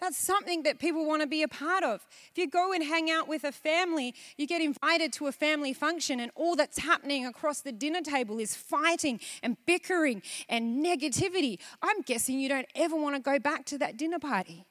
That's 0.00 0.18
something 0.18 0.64
that 0.64 0.78
people 0.78 1.06
want 1.06 1.22
to 1.22 1.26
be 1.26 1.42
a 1.42 1.48
part 1.48 1.84
of. 1.84 2.04
If 2.30 2.36
you 2.36 2.48
go 2.48 2.72
and 2.72 2.82
hang 2.82 3.10
out 3.10 3.28
with 3.28 3.44
a 3.44 3.52
family, 3.52 4.14
you 4.36 4.46
get 4.46 4.60
invited 4.60 5.12
to 5.14 5.28
a 5.28 5.32
family 5.32 5.72
function, 5.72 6.20
and 6.20 6.30
all 6.34 6.56
that's 6.56 6.78
happening 6.78 7.24
across 7.24 7.60
the 7.60 7.72
dinner 7.72 8.00
table 8.00 8.38
is 8.38 8.54
fighting 8.54 9.20
and 9.42 9.56
bickering 9.66 10.22
and 10.48 10.84
negativity. 10.84 11.58
I'm 11.80 12.02
guessing 12.02 12.40
you 12.40 12.48
don't 12.48 12.68
ever 12.74 12.96
want 12.96 13.14
to 13.16 13.20
go 13.20 13.38
back 13.38 13.64
to 13.66 13.78
that 13.78 13.96
dinner 13.96 14.18
party. 14.18 14.66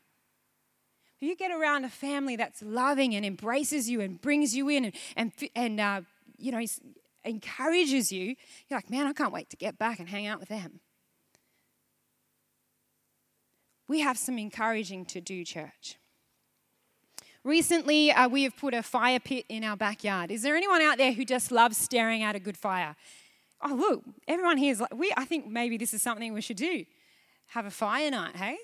If 1.21 1.29
you 1.29 1.35
get 1.37 1.51
around 1.51 1.85
a 1.85 1.89
family 1.89 2.35
that's 2.35 2.61
loving 2.61 3.15
and 3.15 3.25
embraces 3.25 3.89
you 3.89 4.01
and 4.01 4.21
brings 4.21 4.55
you 4.55 4.67
in 4.67 4.85
and, 4.85 4.95
and, 5.15 5.31
and 5.55 5.79
uh, 5.79 6.01
you 6.37 6.51
know, 6.51 6.63
encourages 7.25 8.11
you, 8.11 8.35
you're 8.67 8.77
like, 8.77 8.89
man, 8.89 9.07
I 9.07 9.13
can't 9.13 9.33
wait 9.33 9.49
to 9.51 9.57
get 9.57 9.77
back 9.77 9.99
and 9.99 10.09
hang 10.09 10.27
out 10.27 10.39
with 10.39 10.49
them. 10.49 10.79
We 13.87 13.99
have 13.99 14.17
some 14.17 14.37
encouraging 14.37 15.05
to 15.07 15.21
do, 15.21 15.43
church. 15.43 15.97
Recently, 17.43 18.11
uh, 18.11 18.29
we 18.29 18.43
have 18.43 18.55
put 18.55 18.73
a 18.73 18.81
fire 18.81 19.19
pit 19.19 19.45
in 19.49 19.63
our 19.65 19.75
backyard. 19.75 20.31
Is 20.31 20.43
there 20.43 20.55
anyone 20.55 20.81
out 20.81 20.97
there 20.97 21.11
who 21.11 21.25
just 21.25 21.51
loves 21.51 21.77
staring 21.77 22.23
at 22.23 22.35
a 22.35 22.39
good 22.39 22.55
fire? 22.55 22.95
Oh, 23.61 23.75
look, 23.75 24.03
everyone 24.27 24.57
here 24.57 24.71
is 24.71 24.79
like, 24.79 24.93
we, 24.95 25.13
I 25.17 25.25
think 25.25 25.47
maybe 25.47 25.77
this 25.77 25.93
is 25.93 26.01
something 26.01 26.33
we 26.33 26.41
should 26.41 26.57
do. 26.57 26.85
Have 27.47 27.65
a 27.65 27.71
fire 27.71 28.09
night, 28.09 28.37
hey? 28.37 28.57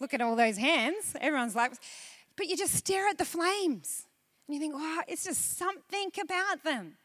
Look 0.00 0.14
at 0.14 0.20
all 0.20 0.34
those 0.34 0.58
hands. 0.58 1.14
Everyone's 1.20 1.54
like, 1.54 1.72
but 2.36 2.46
you 2.46 2.56
just 2.56 2.74
stare 2.74 3.06
at 3.08 3.18
the 3.18 3.24
flames. 3.24 4.04
And 4.48 4.54
you 4.54 4.60
think, 4.60 4.74
oh, 4.76 5.02
it's 5.06 5.24
just 5.24 5.58
something 5.58 6.10
about 6.20 6.64
them. 6.64 6.96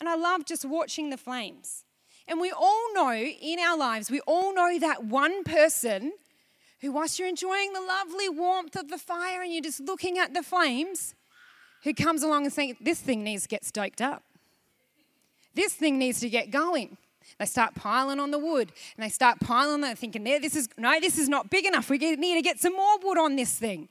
And 0.00 0.08
I 0.08 0.16
love 0.16 0.46
just 0.46 0.64
watching 0.64 1.10
the 1.10 1.16
flames. 1.16 1.84
And 2.26 2.40
we 2.40 2.50
all 2.50 2.94
know 2.94 3.12
in 3.12 3.58
our 3.58 3.76
lives, 3.76 4.10
we 4.10 4.20
all 4.20 4.54
know 4.54 4.78
that 4.78 5.04
one 5.04 5.44
person 5.44 6.12
who, 6.80 6.90
whilst 6.90 7.18
you're 7.18 7.28
enjoying 7.28 7.74
the 7.74 7.80
lovely 7.80 8.28
warmth 8.28 8.76
of 8.76 8.88
the 8.88 8.98
fire 8.98 9.42
and 9.42 9.52
you're 9.52 9.62
just 9.62 9.80
looking 9.80 10.18
at 10.18 10.32
the 10.32 10.42
flames, 10.42 11.14
who 11.84 11.92
comes 11.92 12.22
along 12.22 12.44
and 12.44 12.52
saying, 12.52 12.76
This 12.80 13.00
thing 13.00 13.22
needs 13.22 13.42
to 13.42 13.48
get 13.48 13.64
stoked 13.64 14.00
up. 14.00 14.22
This 15.54 15.74
thing 15.74 15.98
needs 15.98 16.20
to 16.20 16.28
get 16.28 16.50
going. 16.50 16.96
They 17.38 17.46
start 17.46 17.74
piling 17.74 18.20
on 18.20 18.30
the 18.30 18.38
wood 18.38 18.72
and 18.96 19.04
they 19.04 19.08
start 19.10 19.38
piling 19.40 19.84
on 19.84 19.90
it, 19.90 19.98
thinking, 19.98 20.24
there, 20.24 20.40
this 20.40 20.56
is 20.56 20.68
no, 20.76 20.98
this 21.00 21.18
is 21.18 21.28
not 21.28 21.50
big 21.50 21.66
enough. 21.66 21.90
We 21.90 21.98
need 21.98 22.34
to 22.34 22.42
get 22.42 22.58
some 22.58 22.74
more 22.74 22.98
wood 23.02 23.18
on 23.18 23.36
this 23.36 23.58
thing. 23.58 23.88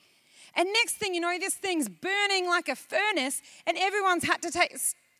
And 0.55 0.69
next 0.71 0.95
thing 0.95 1.13
you 1.13 1.21
know, 1.21 1.37
this 1.39 1.55
thing's 1.55 1.89
burning 1.89 2.47
like 2.47 2.69
a 2.69 2.75
furnace, 2.75 3.41
and 3.65 3.77
everyone's 3.77 4.23
had 4.23 4.41
to 4.43 4.51
take, 4.51 4.77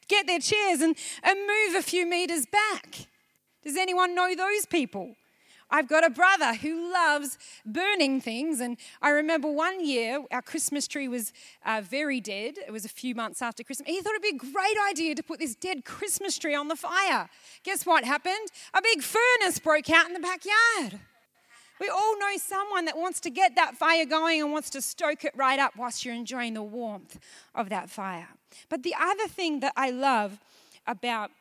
get 0.08 0.28
their 0.28 0.40
chairs 0.40 0.82
and, 0.82 0.96
and 1.24 1.40
move 1.40 1.76
a 1.76 1.82
few 1.82 2.06
meters 2.06 2.46
back. 2.46 3.08
Does 3.64 3.78
anyone 3.78 4.14
know 4.14 4.36
those 4.36 4.66
people? 4.66 5.16
I've 5.74 5.88
got 5.88 6.06
a 6.06 6.10
brother 6.12 6.54
who 6.54 6.94
loves 6.94 7.40
burning 7.66 8.22
things. 8.22 8.60
And 8.60 8.78
I 9.02 9.10
remember 9.10 9.52
one 9.52 9.84
year 9.84 10.24
our 10.32 10.44
Christmas 10.44 10.88
tree 10.88 11.08
was 11.08 11.34
uh, 11.66 11.82
very 11.84 12.22
dead. 12.22 12.60
It 12.68 12.72
was 12.72 12.86
a 12.86 12.90
few 12.90 13.16
months 13.16 13.42
after 13.42 13.64
Christmas. 13.64 13.88
He 13.88 14.00
thought 14.00 14.12
it'd 14.12 14.22
be 14.22 14.48
a 14.48 14.52
great 14.52 14.78
idea 14.88 15.16
to 15.16 15.24
put 15.24 15.40
this 15.40 15.56
dead 15.56 15.84
Christmas 15.84 16.38
tree 16.38 16.54
on 16.54 16.68
the 16.68 16.76
fire. 16.76 17.28
Guess 17.64 17.88
what 17.88 18.04
happened? 18.04 18.50
A 18.76 18.82
big 18.84 19.02
furnace 19.02 19.58
broke 19.58 19.90
out 19.90 20.06
in 20.06 20.14
the 20.14 20.20
backyard. 20.20 21.00
We 21.80 21.90
all 21.90 22.20
know 22.20 22.38
someone 22.38 22.86
that 22.86 22.98
wants 22.98 23.20
to 23.22 23.30
get 23.30 23.56
that 23.56 23.76
fire 23.76 24.06
going 24.06 24.42
and 24.42 24.52
wants 24.52 24.70
to 24.72 24.82
stoke 24.82 25.26
it 25.26 25.34
right 25.36 25.60
up 25.60 25.74
whilst 25.76 26.06
you're 26.06 26.14
enjoying 26.14 26.54
the 26.54 26.64
warmth 26.64 27.20
of 27.56 27.70
that 27.70 27.90
fire. 27.90 28.30
But 28.70 28.84
the 28.84 28.96
other 29.00 29.28
thing 29.28 29.60
that 29.62 29.74
I 29.76 29.90
love 29.90 30.40
about 30.86 31.32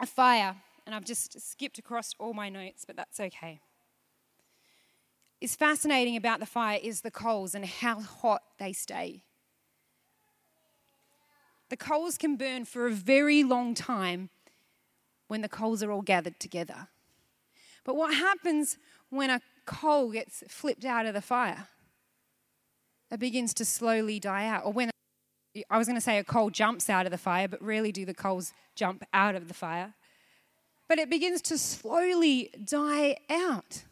a 0.00 0.06
fire 0.06 0.56
and 0.86 0.94
I've 0.94 1.04
just 1.04 1.38
skipped 1.40 1.78
across 1.78 2.14
all 2.18 2.32
my 2.32 2.48
notes, 2.48 2.84
but 2.86 2.96
that's 2.96 3.20
okay. 3.20 3.60
Is 5.40 5.54
fascinating 5.54 6.16
about 6.16 6.40
the 6.40 6.46
fire 6.46 6.78
is 6.82 7.02
the 7.02 7.10
coals 7.10 7.54
and 7.54 7.64
how 7.64 8.00
hot 8.00 8.42
they 8.58 8.72
stay. 8.72 9.22
The 11.68 11.76
coals 11.76 12.16
can 12.16 12.36
burn 12.36 12.64
for 12.64 12.86
a 12.86 12.90
very 12.90 13.44
long 13.44 13.74
time 13.74 14.30
when 15.26 15.42
the 15.42 15.48
coals 15.48 15.82
are 15.82 15.92
all 15.92 16.00
gathered 16.00 16.40
together. 16.40 16.88
But 17.84 17.94
what 17.94 18.14
happens 18.14 18.78
when 19.10 19.30
a 19.30 19.40
coal 19.66 20.10
gets 20.10 20.42
flipped 20.48 20.84
out 20.84 21.06
of 21.06 21.14
the 21.14 21.20
fire? 21.22 21.68
It 23.10 23.20
begins 23.20 23.54
to 23.54 23.64
slowly 23.64 24.20
die 24.20 24.46
out. 24.46 24.66
Or 24.66 24.72
when 24.72 24.90
I 25.70 25.78
was 25.78 25.86
going 25.86 25.96
to 25.96 26.02
say 26.02 26.18
a 26.18 26.24
coal 26.24 26.50
jumps 26.50 26.90
out 26.90 27.06
of 27.06 27.12
the 27.12 27.18
fire, 27.18 27.48
but 27.48 27.62
rarely 27.62 27.90
do 27.90 28.04
the 28.04 28.14
coals 28.14 28.52
jump 28.74 29.04
out 29.12 29.34
of 29.34 29.48
the 29.48 29.54
fire 29.54 29.94
but 30.88 30.98
it 30.98 31.10
begins 31.10 31.42
to 31.42 31.58
slowly 31.58 32.50
die 32.64 33.18
out. 33.30 33.84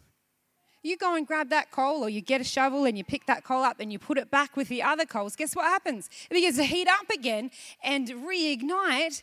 You 0.83 0.97
go 0.97 1.15
and 1.15 1.27
grab 1.27 1.51
that 1.51 1.71
coal, 1.71 2.03
or 2.03 2.09
you 2.09 2.21
get 2.21 2.41
a 2.41 2.45
shovel 2.45 2.85
and 2.85 2.97
you 2.97 3.05
pick 3.05 3.27
that 3.27 3.45
coal 3.45 3.63
up 3.63 3.81
and 3.81 3.93
you 3.93 3.99
put 3.99 4.19
it 4.19 4.31
back 4.31 4.57
with 4.57 4.69
the 4.69 4.83
other 4.83 5.05
coals. 5.05 5.37
Guess 5.37 5.55
what 5.55 5.67
happens? 5.67 6.09
It 6.31 6.35
begins 6.35 6.57
to 6.57 6.65
heat 6.65 6.89
up 6.89 7.11
again 7.13 7.51
and 7.83 8.09
reignite 8.09 9.23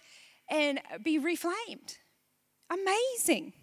and 0.49 0.79
be 1.03 1.19
reflamed. 1.19 1.97
Amazing. 2.69 3.53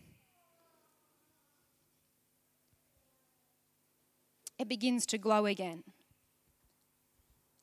It 4.60 4.68
begins 4.68 5.06
to 5.06 5.18
glow 5.18 5.46
again. 5.46 5.82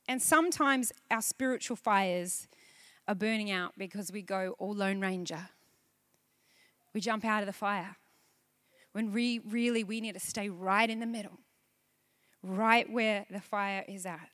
And 0.10 0.22
sometimes 0.22 0.92
our 1.10 1.22
spiritual 1.22 1.78
fires 1.78 2.50
are 3.08 3.16
burning 3.16 3.52
out 3.52 3.74
because 3.78 4.12
we 4.12 4.22
go 4.22 4.56
all 4.60 4.74
Lone 4.74 5.00
Ranger 5.00 5.50
we 6.98 7.02
jump 7.02 7.24
out 7.26 7.44
of 7.44 7.46
the 7.46 7.54
fire. 7.54 7.96
When 8.92 9.12
we 9.12 9.38
really 9.38 9.84
we 9.84 10.02
need 10.02 10.16
to 10.16 10.20
stay 10.20 10.50
right 10.50 10.90
in 10.90 11.00
the 11.00 11.06
middle, 11.06 11.38
right 12.42 12.92
where 12.92 13.28
the 13.30 13.40
fire 13.40 13.86
is 13.88 14.08
at. 14.08 14.30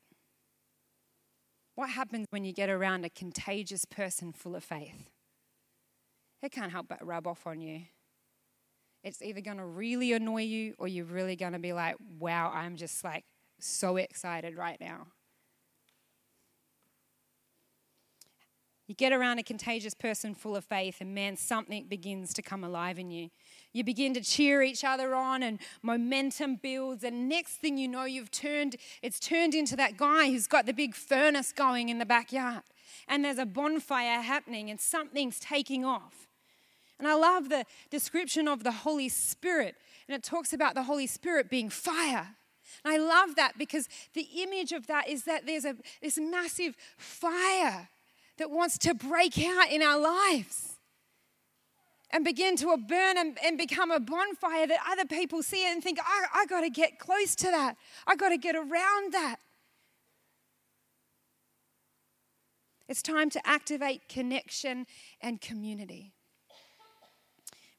What 1.75 1.89
happens 1.89 2.25
when 2.29 2.45
you 2.45 2.53
get 2.53 2.69
around 2.69 3.03
a 3.03 3.09
contagious 3.09 3.83
person 3.83 4.31
full 4.31 4.55
of 4.55 4.63
faith? 4.63 5.09
It 6.41 6.53
can't 6.53 6.71
help 6.71 6.87
but 6.87 7.05
rub 7.05 7.27
off 7.27 7.45
on 7.45 7.59
you. 7.59 7.81
It's 9.03 9.21
either 9.21 9.41
going 9.41 9.57
to 9.57 9.65
really 9.65 10.13
annoy 10.13 10.43
you 10.43 10.75
or 10.77 10.87
you're 10.87 11.05
really 11.05 11.35
going 11.35 11.53
to 11.53 11.59
be 11.59 11.73
like, 11.73 11.95
wow, 12.19 12.51
I'm 12.53 12.77
just 12.77 13.03
like 13.03 13.25
so 13.59 13.97
excited 13.97 14.57
right 14.57 14.77
now. 14.79 15.07
You 18.85 18.95
get 18.95 19.13
around 19.13 19.39
a 19.39 19.43
contagious 19.43 19.93
person 19.93 20.35
full 20.35 20.57
of 20.57 20.65
faith, 20.65 20.97
and 20.99 21.15
man, 21.15 21.37
something 21.37 21.85
begins 21.85 22.33
to 22.33 22.41
come 22.41 22.65
alive 22.65 22.99
in 22.99 23.11
you. 23.11 23.29
You 23.71 23.83
begin 23.83 24.13
to 24.13 24.21
cheer 24.21 24.61
each 24.61 24.83
other 24.83 25.15
on, 25.15 25.41
and 25.41 25.59
momentum 25.81 26.57
builds. 26.57 27.03
And 27.03 27.29
next 27.29 27.55
thing 27.55 27.77
you 27.77 27.87
know, 27.87 28.03
you've 28.03 28.29
turned, 28.29 28.75
it's 29.01 29.21
turned 29.21 29.55
into 29.55 29.77
that 29.77 29.95
guy 29.95 30.29
who's 30.29 30.47
got 30.47 30.65
the 30.65 30.73
big 30.73 30.95
furnace 30.95 31.53
going 31.53 31.87
in 31.87 31.97
the 31.97 32.05
backyard. 32.05 32.63
And 33.07 33.23
there's 33.23 33.37
a 33.37 33.45
bonfire 33.45 34.21
happening, 34.21 34.69
and 34.69 34.79
something's 34.79 35.39
taking 35.39 35.85
off. 35.85 36.27
And 36.99 37.07
I 37.07 37.15
love 37.15 37.49
the 37.49 37.65
description 37.89 38.47
of 38.47 38.63
the 38.63 38.71
Holy 38.71 39.09
Spirit, 39.09 39.75
and 40.07 40.15
it 40.15 40.23
talks 40.23 40.53
about 40.53 40.75
the 40.75 40.83
Holy 40.83 41.07
Spirit 41.07 41.49
being 41.49 41.69
fire. 41.69 42.35
And 42.83 42.93
I 42.93 42.97
love 42.97 43.35
that 43.35 43.57
because 43.57 43.87
the 44.13 44.27
image 44.37 44.71
of 44.71 44.87
that 44.87 45.09
is 45.09 45.23
that 45.23 45.45
there's 45.45 45.65
a, 45.65 45.75
this 46.01 46.17
massive 46.17 46.75
fire 46.97 47.89
that 48.37 48.49
wants 48.49 48.77
to 48.79 48.93
break 48.93 49.37
out 49.37 49.71
in 49.71 49.81
our 49.81 49.99
lives 49.99 50.77
and 52.11 52.23
begin 52.23 52.55
to 52.57 52.77
burn 52.77 53.17
and, 53.17 53.37
and 53.43 53.57
become 53.57 53.89
a 53.89 53.99
bonfire 53.99 54.67
that 54.67 54.79
other 54.89 55.05
people 55.05 55.41
see 55.41 55.65
and 55.65 55.83
think, 55.83 55.99
I, 55.99 56.41
I 56.41 56.45
got 56.45 56.61
to 56.61 56.69
get 56.69 56.99
close 56.99 57.35
to 57.37 57.47
that. 57.47 57.75
I 58.05 58.15
got 58.15 58.29
to 58.29 58.37
get 58.37 58.55
around 58.55 59.13
that. 59.13 59.37
It's 62.87 63.01
time 63.01 63.29
to 63.31 63.47
activate 63.47 64.07
connection 64.09 64.85
and 65.21 65.41
community. 65.41 66.13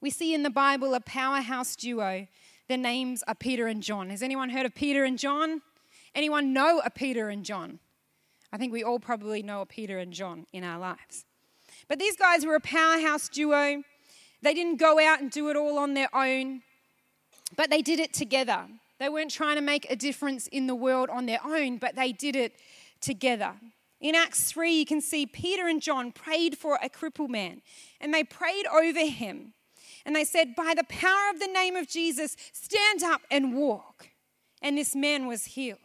We 0.05 0.11
see 0.11 0.35
in 0.35 0.43
the 0.43 0.51
Bible 0.51 0.93
a 0.93 1.01
powerhouse 1.01 1.75
duo. 1.75 2.27
Their 2.69 2.77
names 2.77 3.25
are 3.27 3.35
Peter 3.35 3.67
and 3.69 3.83
John. 3.83 4.11
Has 4.11 4.23
anyone 4.23 4.51
heard 4.51 4.67
of 4.67 4.75
Peter 4.75 5.03
and 5.03 5.19
John? 5.19 5.63
Anyone 6.15 6.53
know 6.53 6.83
a 6.85 6.91
Peter 6.91 7.31
and 7.31 7.43
John? 7.43 7.79
I 8.53 8.59
think 8.59 8.71
we 8.71 8.85
all 8.85 8.99
probably 8.99 9.43
know 9.43 9.63
a 9.63 9.67
Peter 9.67 9.99
and 9.99 10.13
John 10.13 10.45
in 10.53 10.63
our 10.63 10.79
lives. 10.79 11.25
But 11.89 11.99
these 11.99 12.19
guys 12.19 12.45
were 12.45 12.55
a 12.55 12.61
powerhouse 12.61 13.31
duo. 13.31 13.83
They 14.43 14.53
didn't 14.53 14.77
go 14.77 15.01
out 15.01 15.23
and 15.23 15.31
do 15.31 15.49
it 15.49 15.57
all 15.57 15.79
on 15.79 15.95
their 15.95 16.15
own, 16.15 16.61
but 17.57 17.71
they 17.71 17.81
did 17.81 17.99
it 17.99 18.13
together. 18.13 18.67
They 18.99 19.09
weren't 19.09 19.31
trying 19.31 19.57
to 19.57 19.63
make 19.63 19.91
a 19.91 19.97
difference 19.97 20.49
in 20.49 20.67
the 20.67 20.75
world 20.75 21.09
on 21.09 21.25
their 21.25 21.41
own, 21.43 21.79
but 21.79 21.97
they 21.97 22.13
did 22.13 22.37
it 22.37 22.53
together. 23.01 23.55
In 24.03 24.15
Acts 24.15 24.53
3, 24.53 24.71
you 24.71 24.85
can 24.85 25.01
see 25.01 25.25
Peter 25.25 25.67
and 25.67 25.81
John 25.81 26.13
prayed 26.13 26.59
for 26.59 26.79
a 26.83 26.91
crippled 26.91 27.31
man, 27.31 27.63
and 28.03 28.13
they 28.13 28.23
prayed 28.23 28.67
over 28.67 29.07
him. 29.07 29.55
And 30.05 30.15
they 30.15 30.25
said, 30.25 30.55
By 30.55 30.75
the 30.77 30.85
power 30.85 31.31
of 31.33 31.41
the 31.41 31.47
name 31.47 31.77
of 31.77 31.89
Jesus, 31.89 32.37
stand 32.53 33.03
up 33.03 33.23
and 33.31 33.55
walk. 33.55 34.09
And 34.61 34.79
this 34.79 34.95
man 34.95 35.27
was 35.27 35.45
healed. 35.47 35.79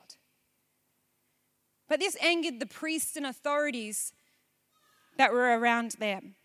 But 1.88 2.00
this 2.00 2.16
angered 2.22 2.60
the 2.60 2.66
priests 2.66 3.16
and 3.16 3.26
authorities 3.26 4.14
that 5.18 5.34
were 5.34 5.58
around 5.58 5.92
them. 6.00 6.36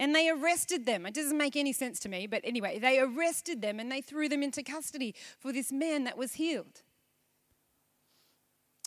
And 0.00 0.14
they 0.14 0.28
arrested 0.28 0.86
them. 0.86 1.06
It 1.06 1.14
doesn't 1.14 1.38
make 1.38 1.54
any 1.54 1.72
sense 1.72 2.00
to 2.00 2.08
me, 2.08 2.26
but 2.26 2.40
anyway, 2.42 2.80
they 2.80 2.98
arrested 2.98 3.62
them 3.62 3.78
and 3.78 3.90
they 3.90 4.00
threw 4.00 4.28
them 4.28 4.42
into 4.42 4.62
custody 4.62 5.14
for 5.38 5.52
this 5.52 5.70
man 5.70 6.02
that 6.04 6.18
was 6.18 6.34
healed. 6.34 6.82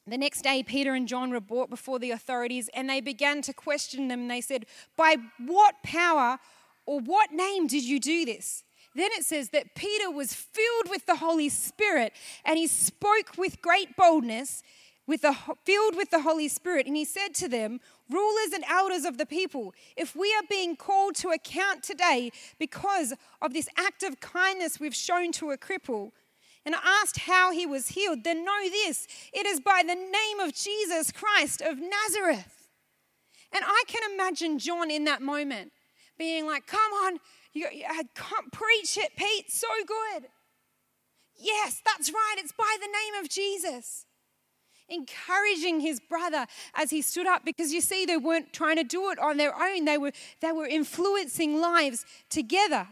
The 0.06 0.18
next 0.18 0.42
day, 0.42 0.64
Peter 0.64 0.94
and 0.94 1.08
John 1.08 1.32
were 1.32 1.42
brought 1.42 1.70
before 1.70 2.00
the 2.00 2.12
authorities 2.12 2.70
and 2.74 2.90
they 2.90 3.02
began 3.02 3.42
to 3.44 3.54
question 3.54 4.08
them. 4.08 4.28
They 4.28 4.42
said, 4.42 4.66
By 4.96 5.18
what 5.46 5.76
power 5.84 6.40
or 6.88 7.00
what 7.00 7.32
name 7.32 7.68
did 7.68 7.84
you 7.84 8.00
do 8.00 8.26
this? 8.26 8.64
Then 8.96 9.12
it 9.12 9.24
says 9.24 9.50
that 9.50 9.76
Peter 9.76 10.10
was 10.10 10.34
filled 10.34 10.90
with 10.90 11.06
the 11.06 11.18
Holy 11.18 11.50
Spirit 11.50 12.14
and 12.44 12.58
he 12.58 12.66
spoke 12.66 13.38
with 13.38 13.62
great 13.62 13.96
boldness 13.96 14.64
with 15.06 15.22
the, 15.22 15.34
filled 15.64 15.96
with 15.96 16.12
the 16.12 16.22
Holy 16.22 16.50
Spirit, 16.50 16.86
and 16.86 16.96
he 16.96 17.06
said 17.06 17.34
to 17.36 17.48
them, 17.48 17.80
Rulers 18.10 18.52
and 18.54 18.66
elders 18.70 19.06
of 19.06 19.18
the 19.18 19.26
people, 19.26 19.74
if 19.96 20.16
we 20.16 20.34
are 20.34 20.44
being 20.50 20.76
called 20.76 21.16
to 21.16 21.30
account 21.30 21.82
today 21.82 22.32
because 22.60 23.14
of 23.42 23.54
this 23.54 23.70
act 23.78 24.04
of 24.04 24.20
kindness 24.20 24.80
we've 24.80 24.94
shown 24.94 25.32
to 25.34 25.52
a 25.52 25.58
cripple, 25.58 26.12
and 26.66 26.76
asked 26.84 27.20
how 27.20 27.54
he 27.54 27.66
was 27.66 27.90
healed, 27.90 28.26
then 28.26 28.44
know 28.44 28.70
this 28.70 29.08
it 29.32 29.46
is 29.46 29.62
by 29.62 29.82
the 29.88 29.96
name 29.96 30.40
of 30.42 30.54
Jesus 30.54 31.14
Christ 31.14 31.62
of 31.62 31.78
Nazareth. 31.80 32.70
And 33.54 33.64
I 33.66 33.84
can 33.88 34.12
imagine 34.14 34.60
John 34.60 34.92
in 34.92 35.06
that 35.06 35.22
moment 35.22 35.72
being 36.18 36.46
like, 36.46 36.68
Come 36.68 36.92
on, 37.06 37.20
you, 37.54 37.68
I 37.68 38.04
can't 38.16 38.52
preach 38.52 38.98
it, 38.98 39.12
Pete, 39.18 39.52
so 39.52 39.68
good. 39.86 40.28
Yes, 41.36 41.82
that's 41.86 42.12
right, 42.12 42.36
it's 42.38 42.52
by 42.52 42.76
the 42.80 42.88
name 42.88 43.24
of 43.24 43.30
Jesus. 43.30 44.06
Encouraging 44.90 45.82
his 45.82 46.00
brother 46.00 46.48
as 46.74 46.90
he 46.90 47.02
stood 47.02 47.28
up 47.28 47.44
because 47.44 47.74
you 47.74 47.82
see 47.82 48.06
they 48.06 48.18
weren't 48.18 48.54
trying 48.54 48.78
to 48.78 48.84
do 48.84 49.10
it 49.10 49.20
on 49.20 49.36
their 49.36 49.54
own 49.54 49.84
they 49.84 49.98
were 49.98 50.14
they 50.42 50.54
were 50.54 50.66
influencing 50.66 51.60
lives 51.60 52.06
together. 52.30 52.88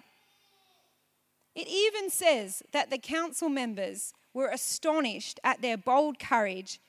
It 1.55 1.67
even 1.69 2.09
says 2.09 2.61
that 2.73 2.89
the 2.89 2.97
council 2.97 3.47
members 3.47 4.13
were 4.33 4.49
astonished 4.49 5.39
at 5.41 5.61
their 5.61 5.77
bold 5.77 6.19
courage 6.19 6.81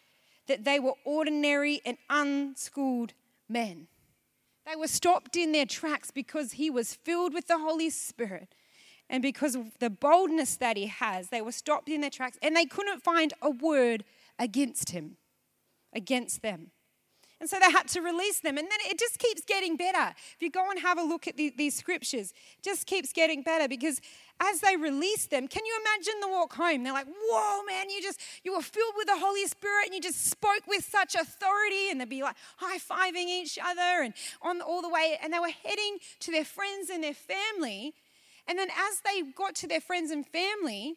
that 0.49 0.65
they 0.65 0.81
were 0.81 0.95
ordinary 1.05 1.81
and 1.87 1.97
unschooled 2.11 3.13
men 3.49 3.87
they 4.67 4.77
were 4.77 4.89
stopped 4.89 5.37
in 5.37 5.53
their 5.53 5.67
tracks 5.67 6.11
because 6.11 6.53
he 6.53 6.69
was 6.71 6.95
filled 6.95 7.33
with 7.33 7.47
the 7.47 7.59
holy 7.59 7.91
spirit 7.91 8.55
and 9.09 9.23
because 9.23 9.55
of 9.55 9.79
the 9.79 9.91
boldness 9.91 10.57
that 10.57 10.77
he 10.77 10.87
has, 10.87 11.29
they 11.29 11.41
were 11.41 11.53
stopped 11.53 11.89
in 11.89 12.01
their 12.01 12.11
tracks 12.11 12.39
and 12.43 12.57
they 12.57 12.65
couldn't 12.65 13.03
find 13.03 13.35
a 13.41 13.51
word 13.51 14.05
against 14.39 14.91
him, 14.91 15.17
against 15.93 16.43
them. 16.43 16.73
And 17.39 17.51
so 17.51 17.59
they 17.61 17.71
had 17.71 17.87
to 17.89 18.01
release 18.01 18.41
them. 18.41 18.57
And 18.57 18.67
then 18.67 18.79
it 18.87 18.99
just 18.99 19.19
keeps 19.19 19.43
getting 19.43 19.77
better. 19.77 20.15
If 20.35 20.37
you 20.41 20.51
go 20.51 20.71
and 20.71 20.81
have 20.81 20.99
a 20.99 21.03
look 21.03 21.29
at 21.29 21.37
the, 21.37 21.53
these 21.55 21.77
scriptures, 21.77 22.33
just 22.63 22.87
keeps 22.87 23.13
getting 23.13 23.43
better 23.43 23.69
because 23.69 24.01
as 24.41 24.61
they 24.61 24.77
release 24.77 25.27
them, 25.27 25.47
can 25.47 25.65
you 25.67 25.79
imagine 25.83 26.15
the 26.21 26.29
walk 26.29 26.55
home? 26.55 26.83
They're 26.83 26.95
like, 26.95 27.07
whoa, 27.07 27.63
man, 27.65 27.91
you 27.91 28.01
just, 28.01 28.21
you 28.43 28.55
were 28.55 28.63
filled 28.63 28.95
with 28.97 29.07
the 29.07 29.19
Holy 29.19 29.47
Spirit 29.47 29.87
and 29.87 29.95
you 29.95 30.01
just 30.01 30.27
spoke 30.31 30.67
with 30.67 30.83
such 30.85 31.15
authority. 31.15 31.91
And 31.91 32.01
they'd 32.01 32.09
be 32.09 32.23
like 32.23 32.37
high 32.57 32.79
fiving 32.79 33.27
each 33.27 33.59
other 33.63 34.03
and 34.03 34.15
on 34.41 34.63
all 34.63 34.81
the 34.81 34.89
way. 34.89 35.19
And 35.23 35.31
they 35.33 35.39
were 35.39 35.53
heading 35.63 35.99
to 36.21 36.31
their 36.31 36.45
friends 36.45 36.89
and 36.89 37.05
their 37.05 37.15
family. 37.15 37.93
And 38.49 38.59
then 38.59 38.69
as 38.71 39.01
they 39.01 39.23
got 39.33 39.55
to 39.57 39.67
their 39.67 39.81
friends 39.83 40.11
and 40.11 40.27
family, 40.27 40.97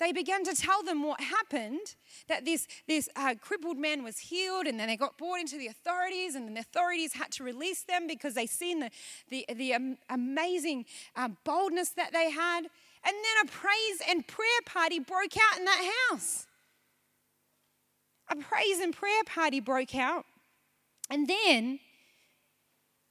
they 0.00 0.12
began 0.12 0.42
to 0.44 0.54
tell 0.54 0.82
them 0.82 1.04
what 1.04 1.20
happened 1.20 1.94
that 2.26 2.44
this, 2.44 2.66
this 2.88 3.08
uh, 3.14 3.34
crippled 3.40 3.76
man 3.78 4.02
was 4.02 4.18
healed, 4.18 4.66
and 4.66 4.80
then 4.80 4.88
they 4.88 4.96
got 4.96 5.16
brought 5.18 5.38
into 5.38 5.58
the 5.58 5.68
authorities, 5.68 6.34
and 6.34 6.56
the 6.56 6.60
authorities 6.60 7.12
had 7.12 7.30
to 7.32 7.44
release 7.44 7.82
them 7.82 8.06
because 8.08 8.34
they 8.34 8.46
seen 8.46 8.80
the, 8.80 8.90
the, 9.28 9.46
the 9.54 9.74
um, 9.74 9.98
amazing 10.08 10.86
uh, 11.14 11.28
boldness 11.44 11.90
that 11.90 12.12
they 12.12 12.30
had. 12.30 12.62
And 13.04 13.14
then 13.14 13.44
a 13.44 13.48
praise 13.48 14.02
and 14.08 14.26
prayer 14.26 14.48
party 14.66 14.98
broke 14.98 15.36
out 15.36 15.58
in 15.58 15.64
that 15.66 15.92
house. 16.10 16.46
A 18.28 18.36
praise 18.36 18.80
and 18.80 18.94
prayer 18.94 19.24
party 19.26 19.60
broke 19.60 19.94
out. 19.94 20.24
And 21.10 21.28
then 21.28 21.80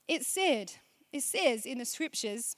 it 0.07 0.25
said, 0.25 0.73
it 1.13 1.21
says 1.21 1.65
in 1.65 1.77
the 1.77 1.85
scriptures, 1.85 2.55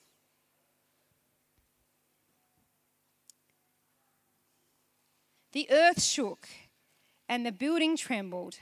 The 5.53 5.69
earth 5.69 6.01
shook, 6.01 6.47
and 7.27 7.45
the 7.45 7.51
building 7.51 7.97
trembled, 7.97 8.55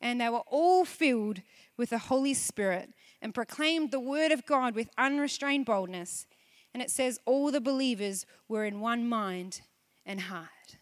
and 0.00 0.20
they 0.20 0.28
were 0.28 0.42
all 0.46 0.84
filled 0.84 1.40
with 1.76 1.90
the 1.90 1.98
Holy 1.98 2.34
Spirit 2.34 2.90
and 3.20 3.34
proclaimed 3.34 3.90
the 3.90 4.00
word 4.00 4.32
of 4.32 4.44
God 4.46 4.74
with 4.74 4.90
unrestrained 4.98 5.66
boldness. 5.66 6.26
And 6.74 6.82
it 6.82 6.90
says, 6.90 7.20
all 7.26 7.50
the 7.50 7.60
believers 7.60 8.26
were 8.48 8.64
in 8.64 8.80
one 8.80 9.08
mind 9.08 9.60
and 10.04 10.22
heart. 10.22 10.78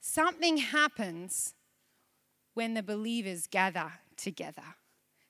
Something 0.00 0.56
happens 0.56 1.54
when 2.54 2.74
the 2.74 2.82
believers 2.82 3.46
gather 3.46 3.92
together. 4.16 4.76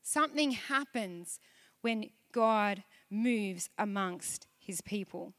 Something 0.03 0.53
happens 0.53 1.41
when 1.81 2.11
God 2.33 2.85
moves 3.11 3.69
amongst 3.79 4.47
his 4.59 4.81
people. 4.81 5.35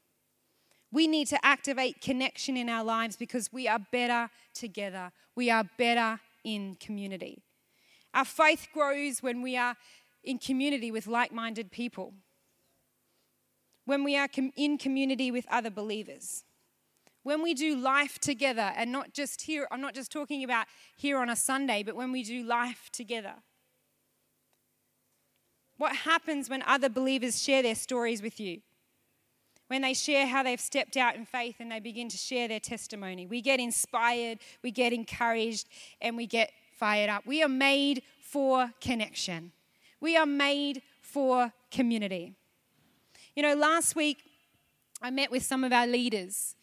We 0.94 1.08
need 1.08 1.26
to 1.28 1.44
activate 1.44 2.00
connection 2.00 2.56
in 2.56 2.68
our 2.68 2.84
lives 2.84 3.16
because 3.16 3.52
we 3.52 3.66
are 3.66 3.80
better 3.80 4.30
together. 4.54 5.10
We 5.34 5.50
are 5.50 5.64
better 5.76 6.20
in 6.44 6.76
community. 6.76 7.42
Our 8.14 8.24
faith 8.24 8.68
grows 8.72 9.20
when 9.20 9.42
we 9.42 9.56
are 9.56 9.74
in 10.22 10.38
community 10.38 10.92
with 10.92 11.08
like 11.08 11.32
minded 11.32 11.72
people, 11.72 12.14
when 13.84 14.04
we 14.04 14.16
are 14.16 14.28
in 14.54 14.78
community 14.78 15.32
with 15.32 15.46
other 15.50 15.68
believers. 15.68 16.44
When 17.24 17.42
we 17.42 17.54
do 17.54 17.74
life 17.74 18.20
together, 18.20 18.72
and 18.76 18.92
not 18.92 19.12
just 19.12 19.42
here, 19.42 19.66
I'm 19.72 19.80
not 19.80 19.94
just 19.94 20.12
talking 20.12 20.44
about 20.44 20.66
here 20.96 21.18
on 21.18 21.28
a 21.28 21.34
Sunday, 21.34 21.82
but 21.82 21.96
when 21.96 22.12
we 22.12 22.22
do 22.22 22.44
life 22.44 22.88
together. 22.92 23.34
What 25.76 25.96
happens 25.96 26.48
when 26.48 26.62
other 26.62 26.88
believers 26.88 27.42
share 27.42 27.64
their 27.64 27.74
stories 27.74 28.22
with 28.22 28.38
you? 28.38 28.60
When 29.68 29.82
they 29.82 29.94
share 29.94 30.26
how 30.26 30.42
they've 30.42 30.60
stepped 30.60 30.96
out 30.96 31.16
in 31.16 31.24
faith 31.24 31.56
and 31.58 31.70
they 31.70 31.80
begin 31.80 32.08
to 32.08 32.16
share 32.16 32.48
their 32.48 32.60
testimony. 32.60 33.26
We 33.26 33.40
get 33.40 33.60
inspired, 33.60 34.38
we 34.62 34.70
get 34.70 34.92
encouraged, 34.92 35.68
and 36.00 36.16
we 36.16 36.26
get 36.26 36.52
fired 36.78 37.10
up. 37.10 37.26
We 37.26 37.42
are 37.42 37.48
made 37.48 38.02
for 38.18 38.72
connection. 38.80 39.52
We 40.00 40.16
are 40.16 40.26
made 40.26 40.82
for 41.00 41.52
community. 41.70 42.34
You 43.34 43.42
know, 43.42 43.54
last 43.54 43.96
week 43.96 44.18
I 45.00 45.10
met 45.10 45.30
with 45.30 45.42
some 45.42 45.64
of 45.64 45.72
our 45.72 45.86
leaders 45.86 46.56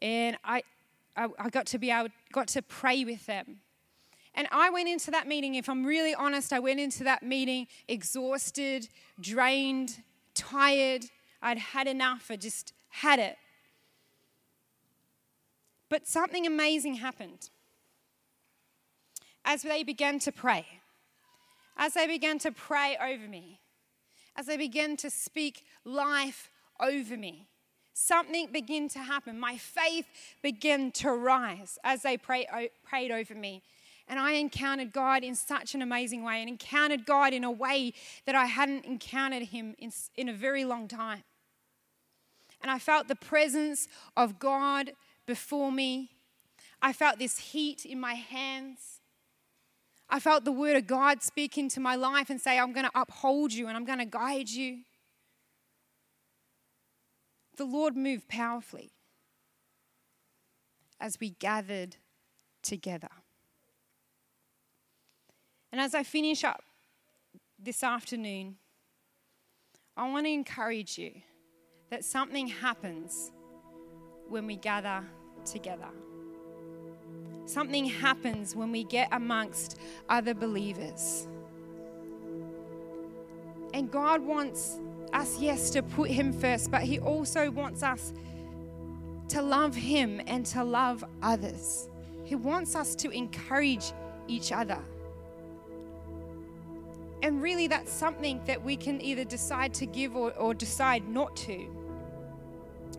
and 0.00 0.36
I, 0.44 0.62
I, 1.16 1.28
I 1.38 1.50
got 1.50 1.66
to 1.66 1.78
be 1.78 1.90
able, 1.90 2.10
got 2.32 2.48
to 2.48 2.62
pray 2.62 3.04
with 3.04 3.26
them. 3.26 3.60
And 4.34 4.46
I 4.52 4.70
went 4.70 4.88
into 4.88 5.10
that 5.10 5.26
meeting, 5.26 5.56
if 5.56 5.68
I'm 5.68 5.84
really 5.84 6.14
honest, 6.14 6.52
I 6.52 6.60
went 6.60 6.78
into 6.78 7.02
that 7.04 7.22
meeting 7.22 7.66
exhausted, 7.88 8.88
drained, 9.20 10.02
tired. 10.34 11.06
I'd 11.40 11.58
had 11.58 11.86
enough. 11.86 12.26
I 12.30 12.36
just 12.36 12.72
had 12.88 13.18
it. 13.18 13.36
But 15.88 16.06
something 16.06 16.46
amazing 16.46 16.94
happened 16.94 17.50
as 19.44 19.62
they 19.62 19.82
began 19.82 20.18
to 20.20 20.32
pray, 20.32 20.66
as 21.76 21.94
they 21.94 22.06
began 22.06 22.38
to 22.40 22.52
pray 22.52 22.96
over 23.00 23.26
me, 23.26 23.60
as 24.36 24.46
they 24.46 24.56
began 24.56 24.96
to 24.98 25.10
speak 25.10 25.64
life 25.84 26.50
over 26.80 27.16
me. 27.16 27.48
Something 27.94 28.50
began 28.52 28.88
to 28.90 29.00
happen. 29.00 29.40
My 29.40 29.56
faith 29.56 30.06
began 30.42 30.92
to 30.92 31.10
rise 31.10 31.78
as 31.82 32.02
they 32.02 32.16
pray, 32.16 32.70
prayed 32.84 33.10
over 33.10 33.34
me. 33.34 33.62
And 34.06 34.18
I 34.18 34.32
encountered 34.32 34.92
God 34.92 35.24
in 35.24 35.34
such 35.34 35.74
an 35.74 35.82
amazing 35.82 36.22
way 36.22 36.40
and 36.40 36.48
encountered 36.48 37.04
God 37.04 37.32
in 37.32 37.44
a 37.44 37.50
way 37.50 37.92
that 38.24 38.34
I 38.34 38.46
hadn't 38.46 38.84
encountered 38.84 39.44
Him 39.44 39.74
in, 39.78 39.92
in 40.16 40.28
a 40.28 40.32
very 40.32 40.64
long 40.64 40.88
time. 40.88 41.24
And 42.62 42.70
I 42.70 42.78
felt 42.78 43.08
the 43.08 43.16
presence 43.16 43.88
of 44.16 44.38
God 44.38 44.92
before 45.26 45.70
me. 45.70 46.10
I 46.82 46.92
felt 46.92 47.18
this 47.18 47.38
heat 47.38 47.84
in 47.84 48.00
my 48.00 48.14
hands. 48.14 49.00
I 50.10 50.20
felt 50.20 50.44
the 50.44 50.52
word 50.52 50.76
of 50.76 50.86
God 50.86 51.22
speak 51.22 51.58
into 51.58 51.80
my 51.80 51.94
life 51.94 52.30
and 52.30 52.40
say, 52.40 52.58
I'm 52.58 52.72
going 52.72 52.86
to 52.86 53.00
uphold 53.00 53.52
you 53.52 53.68
and 53.68 53.76
I'm 53.76 53.84
going 53.84 53.98
to 53.98 54.06
guide 54.06 54.48
you. 54.48 54.80
The 57.56 57.64
Lord 57.64 57.96
moved 57.96 58.28
powerfully 58.28 58.92
as 61.00 61.18
we 61.20 61.30
gathered 61.30 61.96
together. 62.62 63.10
And 65.70 65.80
as 65.80 65.94
I 65.94 66.02
finish 66.02 66.44
up 66.44 66.62
this 67.58 67.82
afternoon, 67.82 68.56
I 69.96 70.08
want 70.08 70.26
to 70.26 70.32
encourage 70.32 70.96
you 70.96 71.12
that 71.90 72.04
something 72.04 72.46
happens 72.46 73.32
when 74.28 74.46
we 74.46 74.56
gather 74.56 75.04
together. 75.44 75.88
Something 77.46 77.86
happens 77.86 78.54
when 78.54 78.70
we 78.70 78.84
get 78.84 79.08
amongst 79.12 79.78
other 80.08 80.34
believers. 80.34 81.26
And 83.72 83.90
God 83.90 84.20
wants 84.20 84.78
us, 85.12 85.38
yes, 85.40 85.70
to 85.70 85.82
put 85.82 86.10
Him 86.10 86.32
first, 86.32 86.70
but 86.70 86.82
He 86.82 86.98
also 86.98 87.50
wants 87.50 87.82
us 87.82 88.12
to 89.28 89.40
love 89.40 89.74
Him 89.74 90.20
and 90.26 90.44
to 90.46 90.62
love 90.62 91.04
others. 91.22 91.88
He 92.24 92.34
wants 92.34 92.74
us 92.76 92.94
to 92.96 93.10
encourage 93.10 93.92
each 94.26 94.52
other. 94.52 94.78
And 97.22 97.42
really, 97.42 97.66
that's 97.66 97.90
something 97.90 98.40
that 98.46 98.62
we 98.62 98.76
can 98.76 99.00
either 99.00 99.24
decide 99.24 99.72
to 99.74 99.86
give 99.86 100.14
or, 100.14 100.32
or 100.34 100.52
decide 100.52 101.08
not 101.08 101.34
to. 101.36 101.77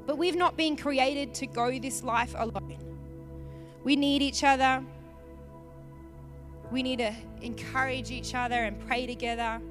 But 0.10 0.18
we've 0.18 0.36
not 0.36 0.58
been 0.58 0.76
created 0.76 1.36
to 1.36 1.46
go 1.46 1.78
this 1.78 2.02
life 2.02 2.34
alone. 2.36 2.80
We 3.84 3.96
need 3.96 4.24
each 4.24 4.44
other. 4.44 4.84
We 6.72 6.82
need 6.82 6.98
to 6.98 7.14
encourage 7.44 8.10
each 8.10 8.34
other 8.34 8.56
and 8.56 8.80
pray 8.88 9.06
together. 9.06 9.62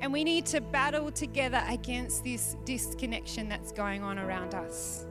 And 0.00 0.12
we 0.12 0.22
need 0.22 0.46
to 0.46 0.60
battle 0.60 1.10
together 1.10 1.64
against 1.68 2.22
this 2.22 2.54
disconnection 2.64 3.48
that's 3.48 3.72
going 3.72 4.04
on 4.04 4.20
around 4.20 4.54
us. 4.54 5.04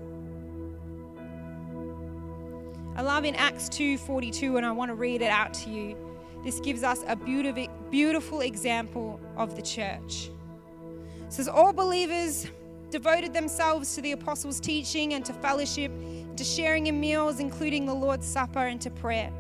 I 2.96 3.02
love 3.02 3.26
in 3.26 3.36
Acts 3.36 3.68
2:42 3.68 4.56
and 4.56 4.66
I 4.66 4.72
want 4.72 4.88
to 4.88 4.96
read 4.96 5.22
it 5.22 5.32
out 5.32 5.54
to 5.66 5.70
you. 5.70 5.98
This 6.46 6.62
gives 6.62 6.82
us 6.82 7.04
a 7.10 7.18
beautiful, 7.18 7.68
beautiful 7.92 8.40
example 8.40 9.20
of 9.36 9.58
the 9.58 9.62
church. 9.62 10.30
It 11.26 11.34
says, 11.34 11.50
All 11.50 11.74
believers 11.74 12.48
devoted 12.96 13.34
themselves 13.34 13.94
to 13.94 14.02
the 14.02 14.14
apostles' 14.14 14.58
teaching 14.58 15.16
and 15.16 15.26
to 15.26 15.34
fellowship, 15.34 15.92
to 16.38 16.46
sharing 16.46 16.88
in 16.88 16.98
meals, 16.98 17.42
including 17.42 17.86
the 17.86 17.94
Lord's 17.94 18.26
Supper, 18.26 18.68
and 18.68 18.80
to 18.80 18.90
prayer. 18.90 19.34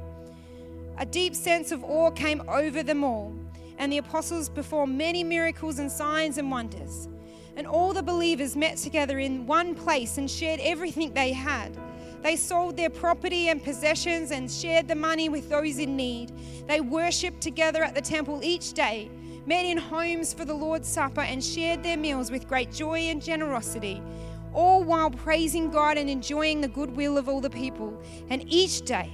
A 0.97 1.05
deep 1.05 1.33
sense 1.33 1.71
of 1.71 1.81
awe 1.81 2.11
came 2.11 2.43
over 2.49 2.83
them 2.83 3.05
all, 3.05 3.33
and 3.77 3.89
the 3.89 3.99
apostles 3.99 4.49
performed 4.49 4.97
many 4.97 5.23
miracles 5.23 5.79
and 5.79 5.89
signs 5.89 6.37
and 6.37 6.51
wonders. 6.51 7.07
And 7.55 7.65
all 7.65 7.93
the 7.93 8.03
believers 8.03 8.57
met 8.57 8.75
together 8.75 9.19
in 9.19 9.47
one 9.47 9.73
place 9.73 10.17
and 10.17 10.29
shared 10.29 10.59
everything 10.61 11.13
they 11.13 11.31
had. 11.31 11.71
They 12.23 12.35
sold 12.35 12.75
their 12.75 12.89
property 12.89 13.47
and 13.47 13.63
possessions 13.63 14.31
and 14.31 14.51
shared 14.51 14.89
the 14.89 14.95
money 14.95 15.29
with 15.29 15.47
those 15.47 15.79
in 15.79 15.95
need. 15.95 16.33
They 16.67 16.81
worshiped 16.81 17.39
together 17.39 17.85
at 17.85 17.95
the 17.95 18.01
temple 18.01 18.43
each 18.43 18.73
day, 18.73 19.09
met 19.45 19.65
in 19.65 19.77
homes 19.77 20.34
for 20.34 20.45
the 20.45 20.53
Lord's 20.53 20.88
Supper, 20.88 21.21
and 21.21 21.43
shared 21.43 21.84
their 21.84 21.97
meals 21.97 22.31
with 22.31 22.47
great 22.47 22.71
joy 22.71 22.99
and 22.99 23.21
generosity, 23.21 24.01
all 24.53 24.84
while 24.84 25.12
praising 25.12 25.69
God 25.69 25.97
and 25.97 26.10
enjoying 26.10 26.62
the 26.62 26.67
goodwill 26.67 27.17
of 27.17 27.29
all 27.29 27.41
the 27.41 27.49
people. 27.49 28.01
And 28.29 28.43
each 28.51 28.81
day, 28.81 29.12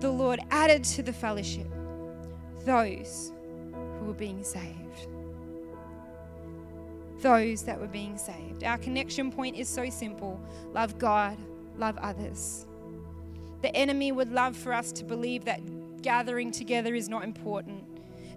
the 0.00 0.10
Lord 0.10 0.40
added 0.50 0.84
to 0.84 1.02
the 1.02 1.12
fellowship 1.12 1.66
those 2.64 3.32
who 3.72 4.06
were 4.06 4.14
being 4.14 4.42
saved. 4.42 5.08
Those 7.20 7.62
that 7.62 7.80
were 7.80 7.86
being 7.86 8.18
saved. 8.18 8.64
Our 8.64 8.78
connection 8.78 9.30
point 9.30 9.56
is 9.56 9.68
so 9.68 9.88
simple 9.88 10.40
love 10.72 10.98
God 10.98 11.38
love 11.76 11.96
others. 11.98 12.66
The 13.62 13.74
enemy 13.74 14.12
would 14.12 14.32
love 14.32 14.56
for 14.56 14.72
us 14.72 14.92
to 14.92 15.04
believe 15.04 15.44
that 15.46 15.60
gathering 16.02 16.52
together 16.52 16.94
is 16.94 17.08
not 17.08 17.24
important, 17.24 17.83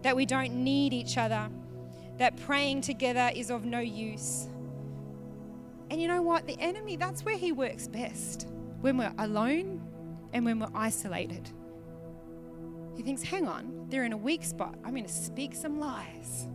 that 0.08 0.16
we 0.16 0.26
don't 0.26 0.54
need 0.54 0.94
each 0.94 1.18
other, 1.18 1.50
that 2.18 2.38
praying 2.38 2.80
together 2.80 3.30
is 3.36 3.52
of 3.52 3.66
no 3.66 3.80
use. 3.80 4.48
And 5.92 6.02
you 6.02 6.08
know 6.08 6.22
what? 6.22 6.48
The 6.48 6.58
enemy, 6.62 6.96
that's 6.96 7.26
where 7.26 7.38
he 7.38 7.52
works 7.52 7.90
best 7.90 8.48
when 8.80 8.96
we're 8.96 9.12
alone 9.18 9.86
and 10.32 10.46
when 10.46 10.60
we're 10.60 10.72
isolated. 10.74 11.50
He 12.96 13.04
thinks, 13.04 13.22
hang 13.22 13.50
on, 13.50 13.88
they're 13.90 14.06
in 14.06 14.14
a 14.14 14.18
weak 14.18 14.46
spot. 14.46 14.76
I'm 14.86 14.92
going 14.92 15.04
to 15.04 15.12
speak 15.12 15.54
some 15.54 15.78
lies. 15.78 16.48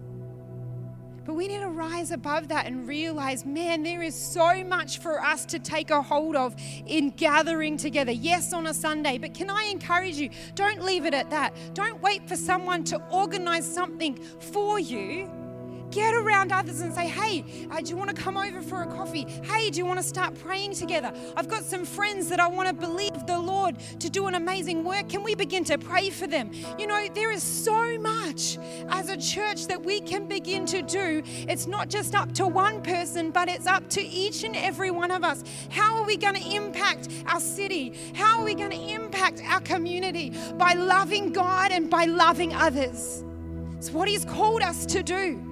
But 1.24 1.34
we 1.34 1.48
need 1.48 1.60
to 1.60 1.68
rise 1.68 2.10
above 2.10 2.48
that 2.48 2.66
and 2.66 2.86
realize, 2.86 3.46
man, 3.46 3.82
there 3.82 4.02
is 4.02 4.14
so 4.14 4.64
much 4.64 4.98
for 4.98 5.20
us 5.20 5.44
to 5.46 5.58
take 5.58 5.90
a 5.90 6.02
hold 6.02 6.36
of 6.36 6.54
in 6.86 7.10
gathering 7.10 7.76
together. 7.76 8.12
Yes, 8.12 8.52
on 8.52 8.66
a 8.66 8.74
Sunday, 8.74 9.18
but 9.18 9.34
can 9.34 9.50
I 9.50 9.64
encourage 9.64 10.16
you? 10.16 10.30
Don't 10.54 10.82
leave 10.82 11.06
it 11.06 11.14
at 11.14 11.30
that. 11.30 11.54
Don't 11.74 12.00
wait 12.02 12.28
for 12.28 12.36
someone 12.36 12.84
to 12.84 12.96
organize 13.10 13.66
something 13.66 14.16
for 14.40 14.78
you 14.78 15.30
Get 15.92 16.14
around 16.14 16.52
others 16.52 16.80
and 16.80 16.94
say, 16.94 17.06
hey, 17.06 17.44
uh, 17.70 17.82
do 17.82 17.90
you 17.90 17.96
want 17.98 18.08
to 18.08 18.16
come 18.16 18.38
over 18.38 18.62
for 18.62 18.82
a 18.82 18.86
coffee? 18.86 19.26
Hey, 19.44 19.68
do 19.68 19.76
you 19.76 19.84
want 19.84 20.00
to 20.00 20.02
start 20.02 20.34
praying 20.38 20.72
together? 20.72 21.12
I've 21.36 21.48
got 21.48 21.64
some 21.64 21.84
friends 21.84 22.30
that 22.30 22.40
I 22.40 22.48
want 22.48 22.66
to 22.66 22.74
believe 22.74 23.26
the 23.26 23.38
Lord 23.38 23.76
to 24.00 24.08
do 24.08 24.26
an 24.26 24.34
amazing 24.34 24.84
work. 24.84 25.10
Can 25.10 25.22
we 25.22 25.34
begin 25.34 25.64
to 25.64 25.76
pray 25.76 26.08
for 26.08 26.26
them? 26.26 26.50
You 26.78 26.86
know, 26.86 27.06
there 27.08 27.30
is 27.30 27.42
so 27.42 27.98
much 27.98 28.56
as 28.88 29.10
a 29.10 29.18
church 29.18 29.66
that 29.66 29.84
we 29.84 30.00
can 30.00 30.26
begin 30.26 30.64
to 30.66 30.80
do. 30.80 31.22
It's 31.26 31.66
not 31.66 31.90
just 31.90 32.14
up 32.14 32.32
to 32.36 32.46
one 32.46 32.80
person, 32.80 33.30
but 33.30 33.50
it's 33.50 33.66
up 33.66 33.90
to 33.90 34.00
each 34.02 34.44
and 34.44 34.56
every 34.56 34.90
one 34.90 35.10
of 35.10 35.22
us. 35.22 35.44
How 35.68 35.98
are 35.98 36.04
we 36.04 36.16
going 36.16 36.36
to 36.36 36.54
impact 36.54 37.08
our 37.26 37.40
city? 37.40 37.92
How 38.14 38.38
are 38.38 38.44
we 38.44 38.54
going 38.54 38.70
to 38.70 38.80
impact 38.80 39.42
our 39.44 39.60
community? 39.60 40.32
By 40.54 40.72
loving 40.72 41.34
God 41.34 41.70
and 41.70 41.90
by 41.90 42.06
loving 42.06 42.54
others. 42.54 43.24
It's 43.76 43.90
what 43.90 44.08
He's 44.08 44.24
called 44.24 44.62
us 44.62 44.86
to 44.86 45.02
do. 45.02 45.51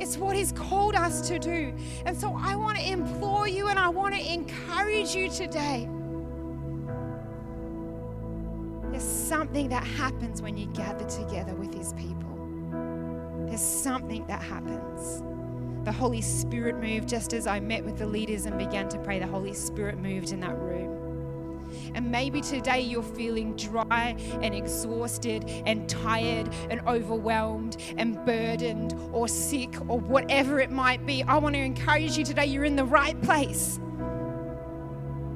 It's 0.00 0.16
what 0.16 0.36
He's 0.36 0.52
called 0.52 0.94
us 0.94 1.26
to 1.28 1.38
do. 1.38 1.74
And 2.04 2.18
so 2.18 2.36
I 2.40 2.56
want 2.56 2.78
to 2.78 2.88
implore 2.88 3.48
you 3.48 3.68
and 3.68 3.78
I 3.78 3.88
want 3.88 4.14
to 4.14 4.32
encourage 4.32 5.14
you 5.14 5.30
today. 5.30 5.88
There's 8.90 9.02
something 9.02 9.68
that 9.70 9.84
happens 9.84 10.40
when 10.40 10.56
you 10.56 10.66
gather 10.66 11.04
together 11.04 11.54
with 11.54 11.74
His 11.74 11.92
people. 11.94 12.14
There's 13.46 13.60
something 13.60 14.26
that 14.26 14.42
happens. 14.42 15.22
The 15.84 15.92
Holy 15.92 16.22
Spirit 16.22 16.76
moved 16.76 17.08
just 17.08 17.34
as 17.34 17.46
I 17.46 17.60
met 17.60 17.84
with 17.84 17.98
the 17.98 18.06
leaders 18.06 18.46
and 18.46 18.56
began 18.56 18.88
to 18.88 18.98
pray. 18.98 19.18
The 19.18 19.26
Holy 19.26 19.52
Spirit 19.52 19.98
moved 19.98 20.32
in 20.32 20.40
that 20.40 20.56
room. 20.56 21.03
And 21.94 22.10
maybe 22.10 22.40
today 22.40 22.80
you're 22.80 23.02
feeling 23.02 23.54
dry 23.56 24.16
and 24.42 24.54
exhausted 24.54 25.44
and 25.66 25.88
tired 25.88 26.52
and 26.70 26.80
overwhelmed 26.88 27.76
and 27.96 28.22
burdened 28.24 28.94
or 29.12 29.28
sick 29.28 29.74
or 29.88 30.00
whatever 30.00 30.60
it 30.60 30.70
might 30.70 31.06
be. 31.06 31.22
I 31.22 31.38
want 31.38 31.54
to 31.54 31.60
encourage 31.60 32.18
you 32.18 32.24
today, 32.24 32.46
you're 32.46 32.64
in 32.64 32.76
the 32.76 32.84
right 32.84 33.20
place. 33.22 33.78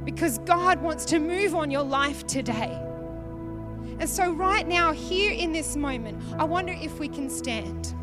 Because 0.04 0.38
God 0.38 0.80
wants 0.82 1.04
to 1.06 1.18
move 1.18 1.54
on 1.54 1.70
your 1.70 1.82
life 1.82 2.26
today. 2.26 2.82
And 4.00 4.08
so, 4.08 4.32
right 4.32 4.66
now, 4.66 4.92
here 4.92 5.32
in 5.32 5.52
this 5.52 5.76
moment, 5.76 6.22
I 6.38 6.44
wonder 6.44 6.72
if 6.72 6.98
we 6.98 7.08
can 7.08 7.28
stand. 7.28 7.94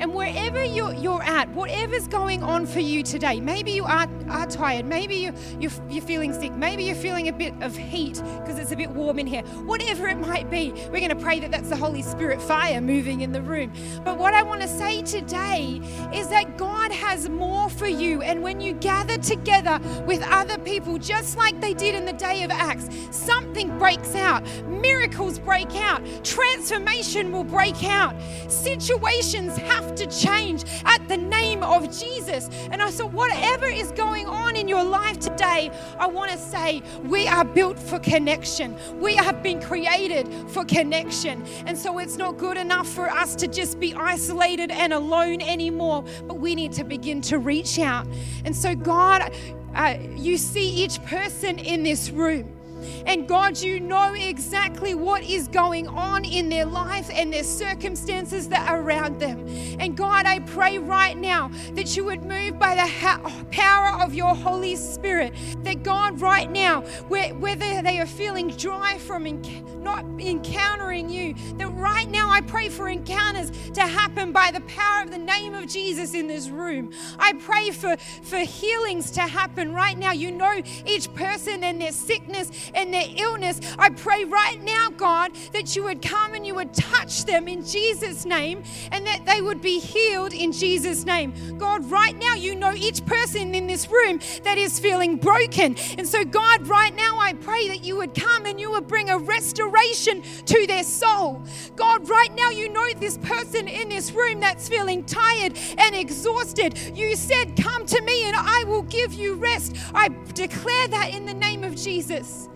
And 0.00 0.14
wherever 0.14 0.64
you're, 0.64 0.94
you're 0.94 1.22
at, 1.22 1.48
whatever's 1.50 2.06
going 2.06 2.42
on 2.42 2.66
for 2.66 2.80
you 2.80 3.02
today, 3.02 3.40
maybe 3.40 3.72
you 3.72 3.84
are, 3.84 4.08
are 4.28 4.46
tired, 4.46 4.86
maybe 4.86 5.16
you, 5.16 5.32
you're, 5.58 5.72
you're 5.90 6.04
feeling 6.04 6.32
sick, 6.32 6.52
maybe 6.52 6.84
you're 6.84 6.94
feeling 6.94 7.28
a 7.28 7.32
bit 7.32 7.52
of 7.62 7.76
heat 7.76 8.22
because 8.40 8.58
it's 8.58 8.70
a 8.70 8.76
bit 8.76 8.90
warm 8.90 9.18
in 9.18 9.26
here, 9.26 9.42
whatever 9.64 10.06
it 10.06 10.18
might 10.18 10.48
be, 10.50 10.70
we're 10.90 11.00
going 11.00 11.08
to 11.08 11.16
pray 11.16 11.40
that 11.40 11.50
that's 11.50 11.68
the 11.68 11.76
Holy 11.76 12.02
Spirit 12.02 12.40
fire 12.40 12.80
moving 12.80 13.22
in 13.22 13.32
the 13.32 13.42
room. 13.42 13.72
But 14.04 14.18
what 14.18 14.34
I 14.34 14.42
want 14.42 14.62
to 14.62 14.68
say 14.68 15.02
today 15.02 15.80
is 16.14 16.28
that 16.28 16.56
God 16.56 16.92
has 16.92 17.28
more 17.28 17.68
for 17.68 17.86
you. 17.86 18.22
And 18.22 18.42
when 18.42 18.60
you 18.60 18.74
gather 18.74 19.18
together 19.18 19.80
with 20.06 20.22
other 20.22 20.58
people, 20.58 20.98
just 20.98 21.36
like 21.36 21.60
they 21.60 21.74
did 21.74 21.94
in 21.96 22.04
the 22.04 22.12
day 22.12 22.44
of 22.44 22.50
Acts, 22.50 22.88
something 23.10 23.76
breaks 23.78 24.14
out, 24.14 24.46
miracles 24.66 25.38
break 25.40 25.74
out, 25.74 26.02
transformation 26.22 27.32
will 27.32 27.44
break 27.44 27.82
out, 27.84 28.14
situations 28.48 29.56
have 29.56 29.87
have 29.88 29.96
to 29.96 30.06
change 30.06 30.64
at 30.84 31.06
the 31.08 31.16
name 31.16 31.62
of 31.62 31.84
Jesus. 31.98 32.50
And 32.70 32.82
I 32.82 32.90
said, 32.90 33.12
whatever 33.12 33.66
is 33.66 33.90
going 33.92 34.26
on 34.26 34.54
in 34.54 34.68
your 34.68 34.84
life 34.84 35.18
today, 35.18 35.70
I 35.98 36.06
want 36.06 36.30
to 36.30 36.38
say 36.38 36.82
we 37.04 37.26
are 37.26 37.44
built 37.44 37.78
for 37.78 37.98
connection. 37.98 38.76
We 39.00 39.16
have 39.16 39.42
been 39.42 39.62
created 39.62 40.28
for 40.50 40.64
connection. 40.64 41.42
And 41.66 41.76
so 41.76 41.98
it's 41.98 42.16
not 42.16 42.36
good 42.36 42.58
enough 42.58 42.86
for 42.88 43.08
us 43.08 43.34
to 43.36 43.48
just 43.48 43.80
be 43.80 43.94
isolated 43.94 44.70
and 44.70 44.92
alone 44.92 45.40
anymore, 45.40 46.04
but 46.26 46.38
we 46.38 46.54
need 46.54 46.72
to 46.72 46.84
begin 46.84 47.22
to 47.22 47.38
reach 47.38 47.78
out. 47.78 48.06
And 48.44 48.54
so, 48.54 48.74
God, 48.74 49.32
uh, 49.74 49.96
you 50.16 50.36
see 50.36 50.68
each 50.68 51.02
person 51.04 51.58
in 51.58 51.82
this 51.82 52.10
room. 52.10 52.57
And 53.06 53.28
God, 53.28 53.58
you 53.58 53.80
know 53.80 54.14
exactly 54.14 54.94
what 54.94 55.22
is 55.22 55.48
going 55.48 55.88
on 55.88 56.24
in 56.24 56.48
their 56.48 56.66
life 56.66 57.10
and 57.12 57.32
their 57.32 57.44
circumstances 57.44 58.48
that 58.48 58.68
are 58.68 58.80
around 58.80 59.20
them. 59.20 59.46
And 59.78 59.96
God, 59.96 60.26
I 60.26 60.40
pray 60.40 60.78
right 60.78 61.16
now 61.16 61.50
that 61.72 61.96
you 61.96 62.04
would 62.04 62.24
move 62.24 62.58
by 62.58 62.74
the 62.74 62.86
ha- 62.86 63.20
power 63.50 64.02
of 64.02 64.14
your 64.14 64.34
Holy 64.34 64.76
Spirit. 64.76 65.34
That 65.64 65.82
God, 65.82 66.20
right 66.20 66.50
now, 66.50 66.82
whether 67.08 67.82
they 67.82 67.98
are 68.00 68.06
feeling 68.06 68.48
dry 68.48 68.98
from 68.98 69.24
enc- 69.24 69.64
not 69.78 70.04
encountering 70.18 71.08
you, 71.08 71.34
that 71.56 71.68
right 71.68 72.08
now 72.08 72.28
I 72.30 72.40
pray 72.42 72.68
for 72.68 72.88
encounters 72.88 73.50
to 73.72 73.80
happen 73.80 74.32
by 74.32 74.50
the 74.50 74.60
power 74.62 75.02
of 75.02 75.10
the 75.10 75.18
name 75.18 75.54
of 75.54 75.66
Jesus 75.66 76.14
in 76.14 76.26
this 76.26 76.48
room. 76.48 76.92
I 77.18 77.32
pray 77.34 77.70
for, 77.70 77.96
for 78.22 78.38
healings 78.38 79.10
to 79.12 79.22
happen 79.22 79.72
right 79.72 79.96
now. 79.96 80.12
You 80.12 80.32
know 80.32 80.62
each 80.86 81.12
person 81.14 81.64
and 81.64 81.80
their 81.80 81.92
sickness 81.92 82.67
and 82.74 82.92
their 82.92 83.06
illness, 83.16 83.60
I 83.78 83.90
pray 83.90 84.24
right 84.24 84.62
now, 84.62 84.90
God, 84.90 85.32
that 85.52 85.76
you 85.76 85.84
would 85.84 86.02
come 86.02 86.34
and 86.34 86.46
you 86.46 86.54
would 86.54 86.74
touch 86.74 87.24
them 87.24 87.48
in 87.48 87.64
Jesus' 87.64 88.24
name 88.24 88.62
and 88.92 89.06
that 89.06 89.24
they 89.26 89.40
would 89.40 89.60
be 89.60 89.78
healed 89.78 90.32
in 90.32 90.52
Jesus' 90.52 91.04
name. 91.04 91.58
God, 91.58 91.90
right 91.90 92.16
now, 92.18 92.34
you 92.34 92.54
know 92.54 92.72
each 92.74 93.04
person 93.04 93.54
in 93.54 93.66
this 93.66 93.90
room 93.90 94.20
that 94.44 94.58
is 94.58 94.78
feeling 94.78 95.16
broken. 95.16 95.76
And 95.96 96.06
so, 96.06 96.24
God, 96.24 96.66
right 96.66 96.94
now, 96.94 97.18
I 97.18 97.32
pray 97.34 97.68
that 97.68 97.84
you 97.84 97.96
would 97.96 98.14
come 98.14 98.46
and 98.46 98.60
you 98.60 98.70
would 98.70 98.86
bring 98.86 99.10
a 99.10 99.18
restoration 99.18 100.22
to 100.46 100.66
their 100.66 100.84
soul. 100.84 101.42
God, 101.76 102.08
right 102.08 102.34
now, 102.34 102.50
you 102.50 102.68
know 102.68 102.86
this 102.96 103.18
person 103.18 103.68
in 103.68 103.88
this 103.88 104.12
room 104.12 104.40
that's 104.40 104.68
feeling 104.68 105.04
tired 105.04 105.58
and 105.78 105.94
exhausted. 105.94 106.78
You 106.96 107.16
said, 107.16 107.56
Come 107.56 107.86
to 107.86 108.00
me 108.02 108.24
and 108.24 108.36
I 108.36 108.64
will 108.66 108.82
give 108.82 109.12
you 109.12 109.34
rest. 109.34 109.76
I 109.94 110.08
declare 110.38 110.86
that 110.86 111.12
in 111.12 111.26
the 111.26 111.34
name 111.34 111.64
of 111.64 111.74
Jesus 111.74 112.48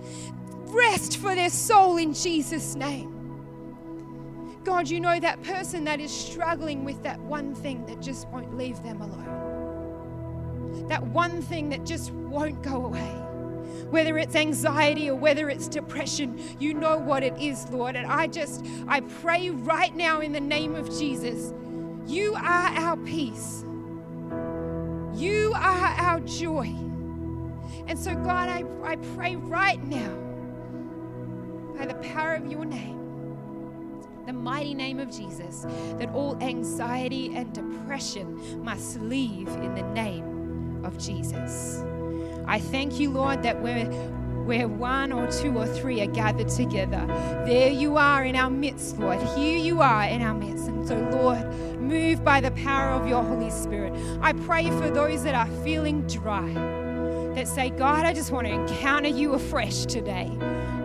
rest 0.67 1.17
for 1.19 1.35
their 1.35 1.51
soul 1.51 1.97
in 1.97 2.15
Jesus' 2.15 2.77
name. 2.77 3.11
God, 4.63 4.89
you 4.89 5.01
know 5.01 5.19
that 5.19 5.43
person 5.43 5.83
that 5.85 6.01
is 6.01 6.13
struggling 6.13 6.85
with 6.85 7.03
that 7.03 7.19
one 7.19 7.57
thing 7.57 7.85
that 7.87 8.01
just 8.01 8.29
won't 8.29 8.57
leave 8.57 8.81
them 8.85 9.03
alone. 9.03 10.87
That 10.87 11.03
one 11.09 11.43
thing 11.43 11.71
that 11.71 11.85
just 11.85 12.13
won't 12.13 12.63
go 12.63 12.87
away. 12.87 13.11
Whether 13.91 14.17
it's 14.17 14.37
anxiety 14.37 15.11
or 15.11 15.17
whether 15.17 15.51
it's 15.51 15.67
depression, 15.67 16.41
you 16.61 16.75
know 16.75 16.97
what 16.97 17.25
it 17.25 17.37
is, 17.41 17.69
Lord. 17.71 17.97
And 17.97 18.07
I 18.07 18.29
just, 18.29 18.65
I 18.87 19.01
pray 19.01 19.51
right 19.51 19.95
now 19.97 20.21
in 20.21 20.31
the 20.31 20.41
name 20.41 20.77
of 20.77 20.89
Jesus, 20.97 21.53
you 22.07 22.35
are 22.35 22.41
our 22.41 22.97
peace. 22.99 23.65
You 25.15 25.53
are 25.57 25.95
our 25.99 26.21
joy. 26.21 26.92
And 27.87 27.99
so, 27.99 28.15
God, 28.15 28.49
I, 28.49 28.65
I 28.85 28.97
pray 29.17 29.37
right 29.37 29.83
now 29.85 30.15
by 31.77 31.87
the 31.87 31.95
power 32.09 32.35
of 32.35 32.47
your 32.47 32.65
name, 32.65 32.99
the 34.27 34.33
mighty 34.33 34.75
name 34.75 35.01
of 35.01 35.11
Jesus, 35.11 35.67
that 35.99 36.09
all 36.11 36.37
anxiety 36.43 37.35
and 37.35 37.53
depression 37.53 38.63
must 38.65 39.01
leave 39.01 39.49
in 39.49 39.75
the 39.75 39.83
name 39.83 40.85
of 40.85 40.99
Jesus. 40.99 41.83
I 42.47 42.59
thank 42.59 42.99
you, 42.99 43.11
Lord, 43.11 43.43
that 43.43 43.61
where, 43.61 43.87
where 44.45 44.69
one 44.69 45.13
or 45.13 45.31
two 45.31 45.57
or 45.57 45.67
three 45.67 46.01
are 46.01 46.07
gathered 46.07 46.49
together, 46.49 47.05
there 47.47 47.71
you 47.71 47.97
are 47.97 48.25
in 48.25 48.37
our 48.37 48.51
midst, 48.51 48.99
Lord. 48.99 49.21
Here 49.37 49.59
you 49.59 49.81
are 49.81 50.05
in 50.05 50.23
our 50.23 50.35
midst. 50.35 50.69
And 50.69 50.87
so, 50.87 50.97
Lord, 51.11 51.45
move 51.81 52.25
by 52.25 52.41
the 52.41 52.51
power 52.53 52.91
of 52.91 53.07
your 53.07 53.23
Holy 53.23 53.51
Spirit. 53.51 53.93
I 54.21 54.33
pray 54.33 54.71
for 54.71 54.91
those 54.91 55.23
that 55.25 55.35
are 55.35 55.47
feeling 55.63 56.07
dry, 56.07 56.53
that 57.35 57.49
say, 57.49 57.71
God, 57.71 58.05
I 58.05 58.13
just 58.13 58.31
want 58.31 58.47
to 58.47 58.53
encounter 58.53 59.09
you 59.09 59.33
afresh 59.33 59.87
today. 59.87 60.31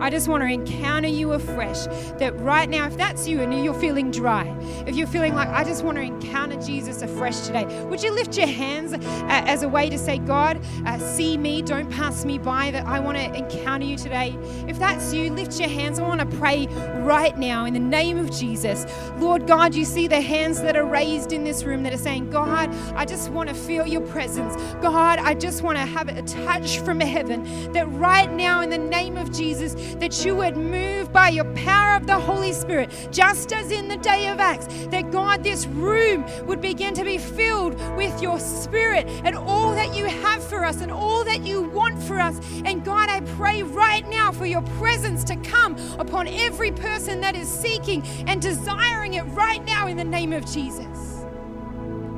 I 0.00 0.10
just 0.10 0.28
want 0.28 0.42
to 0.42 0.48
encounter 0.48 1.08
you 1.08 1.32
afresh. 1.32 1.86
That 2.18 2.38
right 2.40 2.68
now, 2.68 2.86
if 2.86 2.96
that's 2.96 3.26
you 3.28 3.40
and 3.40 3.64
you're 3.64 3.74
feeling 3.74 4.10
dry, 4.10 4.54
if 4.86 4.96
you're 4.96 5.06
feeling 5.06 5.34
like, 5.34 5.48
I 5.48 5.64
just 5.64 5.84
want 5.84 5.96
to 5.96 6.02
encounter 6.02 6.60
Jesus 6.60 7.02
afresh 7.02 7.40
today, 7.40 7.64
would 7.84 8.02
you 8.02 8.12
lift 8.12 8.36
your 8.36 8.46
hands 8.46 8.92
uh, 8.92 8.98
as 9.28 9.62
a 9.62 9.68
way 9.68 9.90
to 9.90 9.98
say, 9.98 10.18
God, 10.18 10.60
uh, 10.86 10.98
see 10.98 11.36
me, 11.36 11.62
don't 11.62 11.90
pass 11.90 12.24
me 12.24 12.38
by, 12.38 12.70
that 12.70 12.86
I 12.86 13.00
want 13.00 13.18
to 13.18 13.34
encounter 13.34 13.86
you 13.86 13.96
today? 13.96 14.36
If 14.66 14.78
that's 14.78 15.12
you, 15.12 15.30
lift 15.30 15.58
your 15.58 15.68
hands. 15.68 15.98
I 15.98 16.06
want 16.06 16.20
to 16.20 16.36
pray 16.38 16.66
right 16.98 17.36
now 17.36 17.64
in 17.64 17.74
the 17.74 17.80
name 17.80 18.18
of 18.18 18.30
Jesus. 18.30 18.86
Lord 19.18 19.46
God, 19.46 19.74
you 19.74 19.84
see 19.84 20.06
the 20.06 20.20
hands 20.20 20.60
that 20.62 20.76
are 20.76 20.86
raised 20.86 21.32
in 21.32 21.44
this 21.44 21.64
room 21.64 21.82
that 21.82 21.92
are 21.92 21.98
saying, 21.98 22.30
God, 22.30 22.74
I 22.94 23.04
just 23.04 23.30
want 23.30 23.48
to 23.48 23.54
feel 23.54 23.86
your 23.86 24.02
presence. 24.02 24.54
God, 24.80 25.18
I 25.18 25.34
just 25.34 25.62
want 25.62 25.78
to 25.78 25.84
have 25.84 26.08
a 26.08 26.22
touch 26.22 26.78
from 26.80 27.00
heaven. 27.00 27.72
That 27.72 27.90
right 27.92 28.30
now, 28.32 28.62
in 28.62 28.70
the 28.70 28.78
name 28.78 29.16
of 29.16 29.32
Jesus, 29.32 29.74
that 29.96 30.24
you 30.24 30.34
would 30.36 30.56
move 30.56 31.12
by 31.12 31.28
your 31.28 31.44
power 31.54 31.96
of 31.96 32.06
the 32.06 32.18
Holy 32.18 32.52
Spirit, 32.52 32.90
just 33.10 33.52
as 33.52 33.70
in 33.70 33.88
the 33.88 33.96
day 33.96 34.28
of 34.28 34.40
Acts, 34.40 34.66
that 34.86 35.10
God, 35.10 35.42
this 35.42 35.66
room 35.66 36.24
would 36.46 36.60
begin 36.60 36.94
to 36.94 37.04
be 37.04 37.18
filled 37.18 37.74
with 37.96 38.20
your 38.22 38.38
spirit 38.38 39.06
and 39.24 39.34
all 39.34 39.72
that 39.74 39.94
you 39.94 40.04
have 40.04 40.42
for 40.42 40.64
us 40.64 40.80
and 40.80 40.90
all 40.90 41.24
that 41.24 41.44
you 41.44 41.62
want 41.62 42.02
for 42.02 42.18
us. 42.18 42.40
And 42.64 42.84
God, 42.84 43.08
I 43.08 43.20
pray 43.36 43.62
right 43.62 44.08
now 44.08 44.32
for 44.32 44.46
your 44.46 44.62
presence 44.78 45.24
to 45.24 45.36
come 45.36 45.76
upon 45.98 46.28
every 46.28 46.70
person 46.72 47.20
that 47.20 47.36
is 47.36 47.48
seeking 47.48 48.02
and 48.26 48.40
desiring 48.40 49.14
it 49.14 49.22
right 49.22 49.64
now 49.64 49.86
in 49.86 49.96
the 49.96 50.04
name 50.04 50.32
of 50.32 50.46
Jesus. 50.46 51.24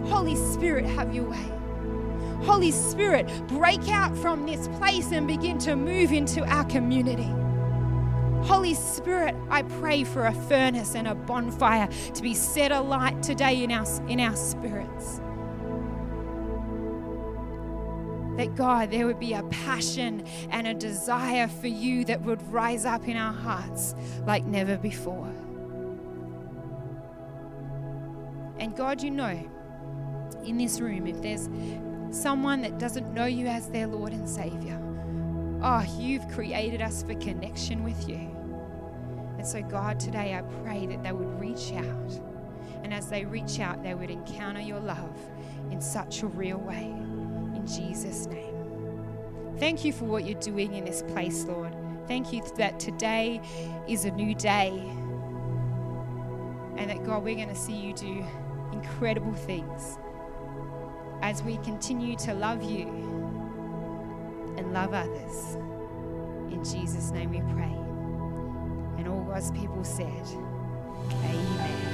Holy 0.06 0.36
Spirit, 0.36 0.84
have 0.86 1.14
your 1.14 1.24
way. 1.24 1.50
Holy 2.44 2.70
Spirit, 2.70 3.28
break 3.48 3.88
out 3.88 4.16
from 4.16 4.46
this 4.46 4.66
place 4.78 5.12
and 5.12 5.26
begin 5.26 5.58
to 5.58 5.76
move 5.76 6.10
into 6.10 6.42
our 6.44 6.64
community. 6.64 7.28
Holy 8.42 8.74
Spirit, 8.74 9.34
I 9.48 9.62
pray 9.62 10.04
for 10.04 10.26
a 10.26 10.32
furnace 10.32 10.94
and 10.94 11.06
a 11.06 11.14
bonfire 11.14 11.88
to 12.14 12.22
be 12.22 12.34
set 12.34 12.72
alight 12.72 13.22
today 13.22 13.62
in 13.62 13.70
our, 13.70 13.86
in 14.08 14.18
our 14.20 14.34
spirits. 14.34 15.20
That 18.36 18.54
God, 18.56 18.90
there 18.90 19.06
would 19.06 19.18
be 19.18 19.34
a 19.34 19.42
passion 19.44 20.26
and 20.50 20.66
a 20.66 20.74
desire 20.74 21.48
for 21.48 21.66
you 21.66 22.04
that 22.06 22.22
would 22.22 22.40
rise 22.50 22.86
up 22.86 23.06
in 23.06 23.16
our 23.16 23.32
hearts 23.32 23.94
like 24.26 24.44
never 24.46 24.78
before. 24.78 25.32
And 28.58 28.74
God, 28.74 29.02
you 29.02 29.10
know, 29.10 29.38
in 30.44 30.56
this 30.56 30.80
room, 30.80 31.06
if 31.06 31.20
there's 31.20 31.48
someone 32.10 32.62
that 32.62 32.78
doesn't 32.78 33.12
know 33.12 33.26
you 33.26 33.46
as 33.46 33.68
their 33.68 33.86
Lord 33.86 34.12
and 34.12 34.28
Savior, 34.28 34.80
Oh, 35.62 35.84
you've 35.98 36.26
created 36.28 36.80
us 36.80 37.02
for 37.02 37.14
connection 37.16 37.84
with 37.84 38.08
you. 38.08 38.30
And 39.36 39.46
so, 39.46 39.62
God, 39.62 40.00
today 40.00 40.34
I 40.34 40.40
pray 40.62 40.86
that 40.86 41.02
they 41.02 41.12
would 41.12 41.38
reach 41.38 41.72
out. 41.72 42.20
And 42.82 42.94
as 42.94 43.10
they 43.10 43.26
reach 43.26 43.60
out, 43.60 43.82
they 43.82 43.94
would 43.94 44.10
encounter 44.10 44.60
your 44.60 44.80
love 44.80 45.18
in 45.70 45.80
such 45.82 46.22
a 46.22 46.28
real 46.28 46.56
way. 46.56 46.84
In 47.54 47.66
Jesus' 47.66 48.26
name. 48.26 48.54
Thank 49.58 49.84
you 49.84 49.92
for 49.92 50.06
what 50.06 50.24
you're 50.24 50.40
doing 50.40 50.74
in 50.74 50.86
this 50.86 51.02
place, 51.02 51.44
Lord. 51.44 51.76
Thank 52.08 52.32
you 52.32 52.42
that 52.56 52.80
today 52.80 53.42
is 53.86 54.06
a 54.06 54.10
new 54.12 54.34
day. 54.34 54.70
And 56.78 56.88
that, 56.88 57.04
God, 57.04 57.22
we're 57.22 57.34
going 57.34 57.48
to 57.48 57.54
see 57.54 57.76
you 57.76 57.92
do 57.92 58.24
incredible 58.72 59.34
things 59.34 59.98
as 61.20 61.42
we 61.42 61.58
continue 61.58 62.16
to 62.16 62.32
love 62.32 62.62
you 62.62 63.09
and 64.60 64.72
love 64.72 64.92
others. 64.92 65.56
In 66.52 66.62
Jesus' 66.62 67.10
name 67.10 67.30
we 67.30 67.40
pray. 67.54 67.74
And 68.98 69.08
all 69.08 69.24
God's 69.24 69.50
people 69.52 69.82
said, 69.82 70.26
Amen. 71.24 71.90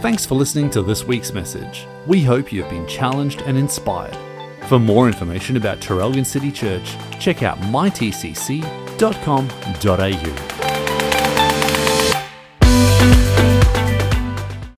Thanks 0.00 0.24
for 0.24 0.36
listening 0.36 0.70
to 0.70 0.82
this 0.82 1.04
week's 1.04 1.32
message. 1.32 1.86
We 2.06 2.22
hope 2.22 2.52
you 2.52 2.62
have 2.62 2.70
been 2.70 2.86
challenged 2.86 3.42
and 3.42 3.58
inspired. 3.58 4.16
For 4.68 4.78
more 4.78 5.08
information 5.08 5.56
about 5.56 5.80
Traralgon 5.80 6.24
City 6.24 6.52
Church, 6.52 6.96
check 7.18 7.42
out 7.42 7.58
mytcc.com.au. 7.58 8.62